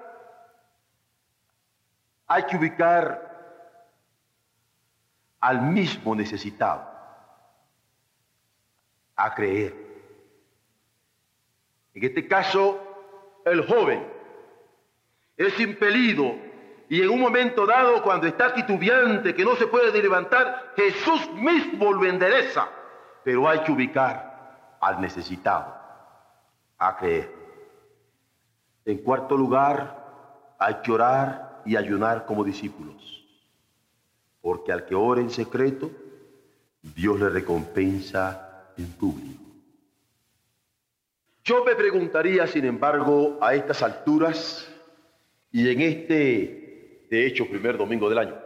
hay 2.26 2.44
que 2.44 2.56
ubicar 2.56 3.30
al 5.40 5.60
mismo 5.60 6.14
necesitado 6.14 6.88
a 9.16 9.34
creer. 9.34 9.83
En 11.94 12.04
este 12.04 12.26
caso, 12.26 12.80
el 13.44 13.66
joven 13.66 14.04
es 15.36 15.58
impelido 15.60 16.34
y 16.88 17.00
en 17.00 17.08
un 17.08 17.20
momento 17.20 17.64
dado, 17.66 18.02
cuando 18.02 18.26
está 18.26 18.52
titubeante, 18.52 19.34
que 19.34 19.44
no 19.44 19.56
se 19.56 19.66
puede 19.66 20.02
levantar, 20.02 20.74
Jesús 20.76 21.30
mismo 21.32 21.92
lo 21.92 22.04
endereza 22.04 22.68
pero 23.24 23.48
hay 23.48 23.60
que 23.60 23.72
ubicar 23.72 24.76
al 24.80 25.00
necesitado 25.00 25.74
a 26.78 26.96
creer. 26.96 27.34
En 28.84 28.98
cuarto 28.98 29.36
lugar, 29.36 30.54
hay 30.58 30.74
que 30.82 30.92
orar 30.92 31.62
y 31.64 31.74
ayunar 31.74 32.26
como 32.26 32.44
discípulos, 32.44 33.24
porque 34.42 34.70
al 34.70 34.84
que 34.84 34.94
ora 34.94 35.22
en 35.22 35.30
secreto, 35.30 35.90
Dios 36.82 37.18
le 37.18 37.30
recompensa 37.30 38.68
en 38.76 38.92
público. 38.92 39.43
Yo 41.44 41.64
me 41.64 41.74
preguntaría, 41.74 42.46
sin 42.46 42.64
embargo, 42.64 43.38
a 43.40 43.54
estas 43.54 43.82
alturas 43.82 44.68
y 45.52 45.70
en 45.70 45.80
este, 45.82 47.06
de 47.10 47.26
hecho, 47.26 47.48
primer 47.48 47.76
domingo 47.76 48.08
del 48.08 48.18
año, 48.18 48.38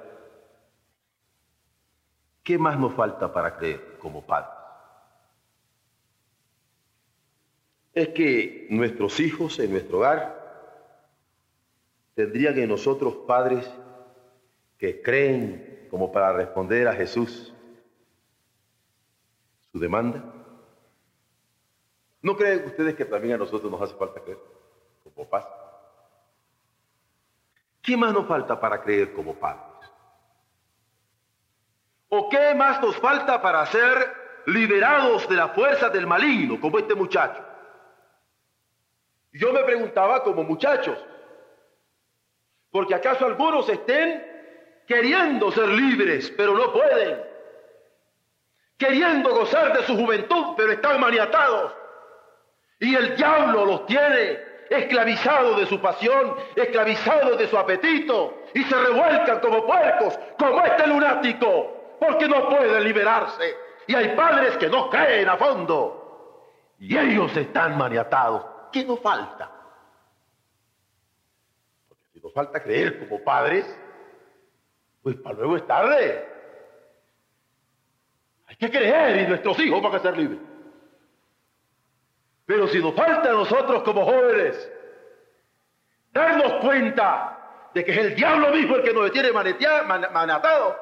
¿qué 2.42 2.58
más 2.58 2.78
nos 2.78 2.94
falta 2.94 3.32
para 3.32 3.56
creer 3.56 3.96
como 3.98 4.26
padres? 4.26 4.58
es 7.98 8.08
que 8.10 8.66
nuestros 8.70 9.18
hijos 9.20 9.58
en 9.58 9.72
nuestro 9.72 9.98
hogar 9.98 10.38
tendrían 12.14 12.58
en 12.58 12.68
nosotros 12.68 13.16
padres 13.26 13.68
que 14.78 15.02
creen 15.02 15.86
como 15.90 16.12
para 16.12 16.32
responder 16.32 16.86
a 16.86 16.94
Jesús 16.94 17.52
su 19.72 19.78
demanda. 19.78 20.37
¿No 22.22 22.36
creen 22.36 22.64
ustedes 22.66 22.94
que 22.94 23.04
también 23.04 23.34
a 23.34 23.38
nosotros 23.38 23.70
nos 23.70 23.80
hace 23.80 23.94
falta 23.94 24.20
creer 24.20 24.38
como 25.04 25.28
padres? 25.28 25.52
¿Qué 27.82 27.96
más 27.96 28.12
nos 28.12 28.26
falta 28.26 28.58
para 28.60 28.82
creer 28.82 29.12
como 29.12 29.34
padres? 29.34 29.62
¿O 32.08 32.28
qué 32.28 32.54
más 32.54 32.80
nos 32.80 32.96
falta 32.96 33.40
para 33.40 33.64
ser 33.66 34.42
liberados 34.46 35.28
de 35.28 35.36
la 35.36 35.48
fuerza 35.48 35.88
del 35.90 36.06
maligno, 36.06 36.60
como 36.60 36.78
este 36.78 36.94
muchacho? 36.94 37.44
Yo 39.32 39.52
me 39.52 39.62
preguntaba 39.62 40.24
como 40.24 40.42
muchachos, 40.42 40.98
porque 42.70 42.94
acaso 42.94 43.26
algunos 43.26 43.68
estén 43.68 44.24
queriendo 44.86 45.52
ser 45.52 45.68
libres, 45.68 46.32
pero 46.36 46.56
no 46.56 46.72
pueden, 46.72 47.22
queriendo 48.78 49.30
gozar 49.34 49.76
de 49.76 49.84
su 49.84 49.96
juventud, 49.96 50.54
pero 50.56 50.72
están 50.72 50.98
maniatados, 50.98 51.74
y 52.80 52.94
el 52.94 53.16
diablo 53.16 53.64
los 53.64 53.86
tiene 53.86 54.38
esclavizados 54.70 55.58
de 55.58 55.66
su 55.66 55.80
pasión, 55.80 56.36
esclavizados 56.54 57.38
de 57.38 57.48
su 57.48 57.56
apetito, 57.56 58.42
y 58.54 58.62
se 58.64 58.76
revuelcan 58.76 59.40
como 59.40 59.66
puercos, 59.66 60.18
como 60.38 60.64
este 60.64 60.86
lunático, 60.86 61.96
porque 61.98 62.28
no 62.28 62.48
pueden 62.48 62.84
liberarse. 62.84 63.56
Y 63.86 63.94
hay 63.94 64.14
padres 64.14 64.56
que 64.58 64.68
no 64.68 64.90
creen 64.90 65.28
a 65.28 65.36
fondo, 65.36 66.74
y 66.78 66.96
ellos 66.96 67.34
están 67.36 67.76
maniatados 67.76 68.44
¿qué 68.72 68.84
nos 68.84 69.00
falta? 69.00 69.50
Porque 71.88 72.04
si 72.12 72.20
nos 72.20 72.32
falta 72.32 72.62
creer 72.62 72.98
como 73.00 73.22
padres, 73.22 73.64
pues 75.02 75.16
para 75.16 75.36
luego 75.36 75.56
es 75.56 75.66
tarde. 75.66 76.28
Hay 78.46 78.56
que 78.56 78.70
creer 78.70 79.18
en 79.18 79.28
nuestros 79.28 79.58
hijos 79.60 79.80
para 79.80 79.96
que 79.96 80.00
ser 80.00 80.16
libres. 80.16 80.40
Pero 82.48 82.66
si 82.66 82.80
nos 82.80 82.94
falta 82.94 83.30
a 83.30 83.34
nosotros 83.34 83.84
como 83.84 84.04
jóvenes, 84.04 84.72
darnos 86.10 86.54
cuenta 86.54 87.68
de 87.72 87.84
que 87.84 87.92
es 87.92 87.98
el 87.98 88.14
diablo 88.16 88.50
mismo 88.50 88.74
el 88.74 88.82
que 88.82 88.92
nos 88.92 89.12
tiene 89.12 89.30
manatado, 89.30 90.76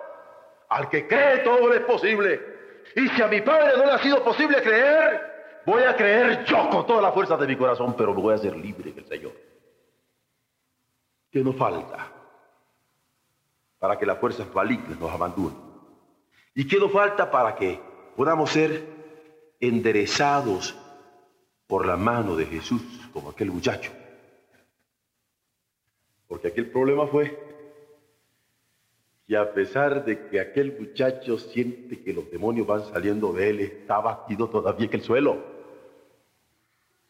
al 0.71 0.89
que 0.89 1.07
cree 1.07 1.39
todo 1.39 1.75
es 1.75 1.81
posible. 1.81 2.41
Y 2.95 3.09
si 3.09 3.21
a 3.21 3.27
mi 3.27 3.43
padre 3.43 3.77
no 3.77 3.85
le 3.85 3.93
ha 3.93 3.99
sido 3.99 4.23
posible 4.23 4.63
creer, 4.63 5.37
Voy 5.67 5.83
a 5.83 5.97
creer 5.97 6.45
yo 6.45 6.71
con 6.71 6.87
toda 6.87 7.03
la 7.03 7.11
fuerza 7.11 7.37
de 7.37 7.49
mi 7.49 7.57
corazón, 7.57 7.97
pero 7.99 8.15
voy 8.15 8.33
a 8.33 8.39
ser 8.39 8.57
libre 8.57 8.91
en 8.91 8.99
el 8.99 9.07
Señor. 9.07 9.33
¿Qué 11.29 11.43
nos 11.43 11.57
falta? 11.57 12.13
Para 13.81 13.99
que 13.99 14.07
las 14.07 14.17
fuerzas 14.19 14.47
malignas 14.55 14.97
nos 14.97 15.11
abandonen. 15.11 15.59
¿Y 16.55 16.69
qué 16.69 16.79
nos 16.79 16.93
falta 16.93 17.29
para 17.33 17.57
que 17.57 17.81
podamos 18.15 18.51
ser 18.51 18.81
enderezados 19.59 20.79
por 21.67 21.87
la 21.87 21.97
mano 21.97 22.37
de 22.37 22.47
Jesús, 22.47 22.83
como 23.13 23.31
aquel 23.31 23.51
muchacho? 23.51 23.93
Porque 26.29 26.49
aquel 26.49 26.71
problema 26.71 27.07
fue 27.07 27.47
y 29.29 29.35
a 29.35 29.53
pesar 29.53 30.05
de 30.05 30.29
que 30.29 30.39
aquel 30.39 30.79
muchacho 30.79 31.37
siente 31.39 32.01
que 32.03 32.13
los 32.13 32.31
demonios 32.31 32.67
van 32.67 32.85
saliendo 32.85 33.33
de 33.33 33.51
él, 33.51 33.61
está 33.61 33.99
batido 33.99 34.49
todavía 34.49 34.89
que 34.89 34.99
el 34.99 35.03
suelo. 35.03 35.39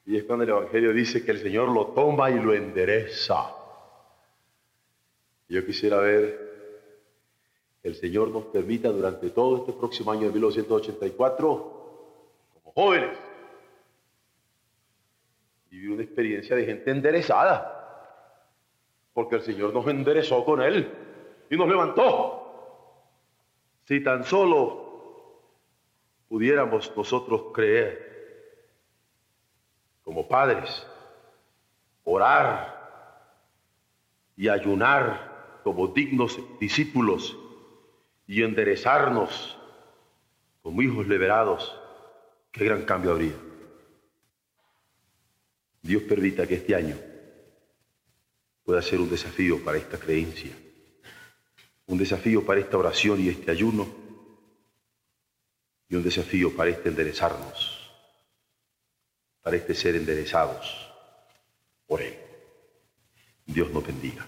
Y 0.06 0.16
es 0.16 0.24
cuando 0.24 0.44
el 0.44 0.50
Evangelio 0.50 0.92
dice 0.94 1.24
que 1.24 1.32
el 1.32 1.40
Señor 1.42 1.68
lo 1.68 1.88
toma 1.88 2.30
y 2.30 2.40
lo 2.40 2.54
endereza. 2.54 3.52
Yo 5.48 5.66
quisiera 5.66 5.98
ver 5.98 6.46
que 7.82 7.88
el 7.88 7.96
Señor 7.96 8.28
nos 8.28 8.46
permita 8.46 8.88
durante 8.88 9.28
todo 9.30 9.58
este 9.58 9.72
próximo 9.74 10.10
año 10.10 10.22
de 10.22 10.32
1984, 10.32 11.50
como 12.54 12.72
jóvenes, 12.72 13.10
vivir 15.76 15.90
una 15.90 16.02
experiencia 16.02 16.56
de 16.56 16.64
gente 16.64 16.90
enderezada, 16.90 17.72
porque 19.12 19.36
el 19.36 19.42
Señor 19.42 19.74
nos 19.74 19.86
enderezó 19.86 20.42
con 20.42 20.62
Él 20.62 20.90
y 21.50 21.56
nos 21.56 21.68
levantó. 21.68 22.42
Si 23.84 24.02
tan 24.02 24.24
solo 24.24 25.42
pudiéramos 26.28 26.96
nosotros 26.96 27.52
creer 27.52 28.06
como 30.02 30.26
padres, 30.26 30.86
orar 32.04 32.74
y 34.34 34.48
ayunar 34.48 35.60
como 35.62 35.88
dignos 35.88 36.38
discípulos 36.58 37.36
y 38.26 38.42
enderezarnos 38.42 39.58
como 40.62 40.80
hijos 40.80 41.06
liberados, 41.06 41.78
qué 42.50 42.64
gran 42.64 42.84
cambio 42.84 43.10
habría. 43.10 43.34
Dios 45.86 46.02
permita 46.02 46.46
que 46.46 46.56
este 46.56 46.74
año 46.74 46.98
pueda 48.64 48.82
ser 48.82 49.00
un 49.00 49.08
desafío 49.08 49.62
para 49.62 49.78
esta 49.78 49.98
creencia, 49.98 50.50
un 51.86 51.96
desafío 51.96 52.44
para 52.44 52.60
esta 52.60 52.76
oración 52.76 53.20
y 53.20 53.28
este 53.28 53.52
ayuno, 53.52 53.86
y 55.88 55.94
un 55.94 56.02
desafío 56.02 56.54
para 56.56 56.70
este 56.70 56.88
enderezarnos, 56.88 57.88
para 59.40 59.56
este 59.56 59.74
ser 59.74 59.94
enderezados 59.94 60.90
por 61.86 62.02
Él. 62.02 62.16
Dios 63.46 63.70
nos 63.70 63.86
bendiga. 63.86 64.26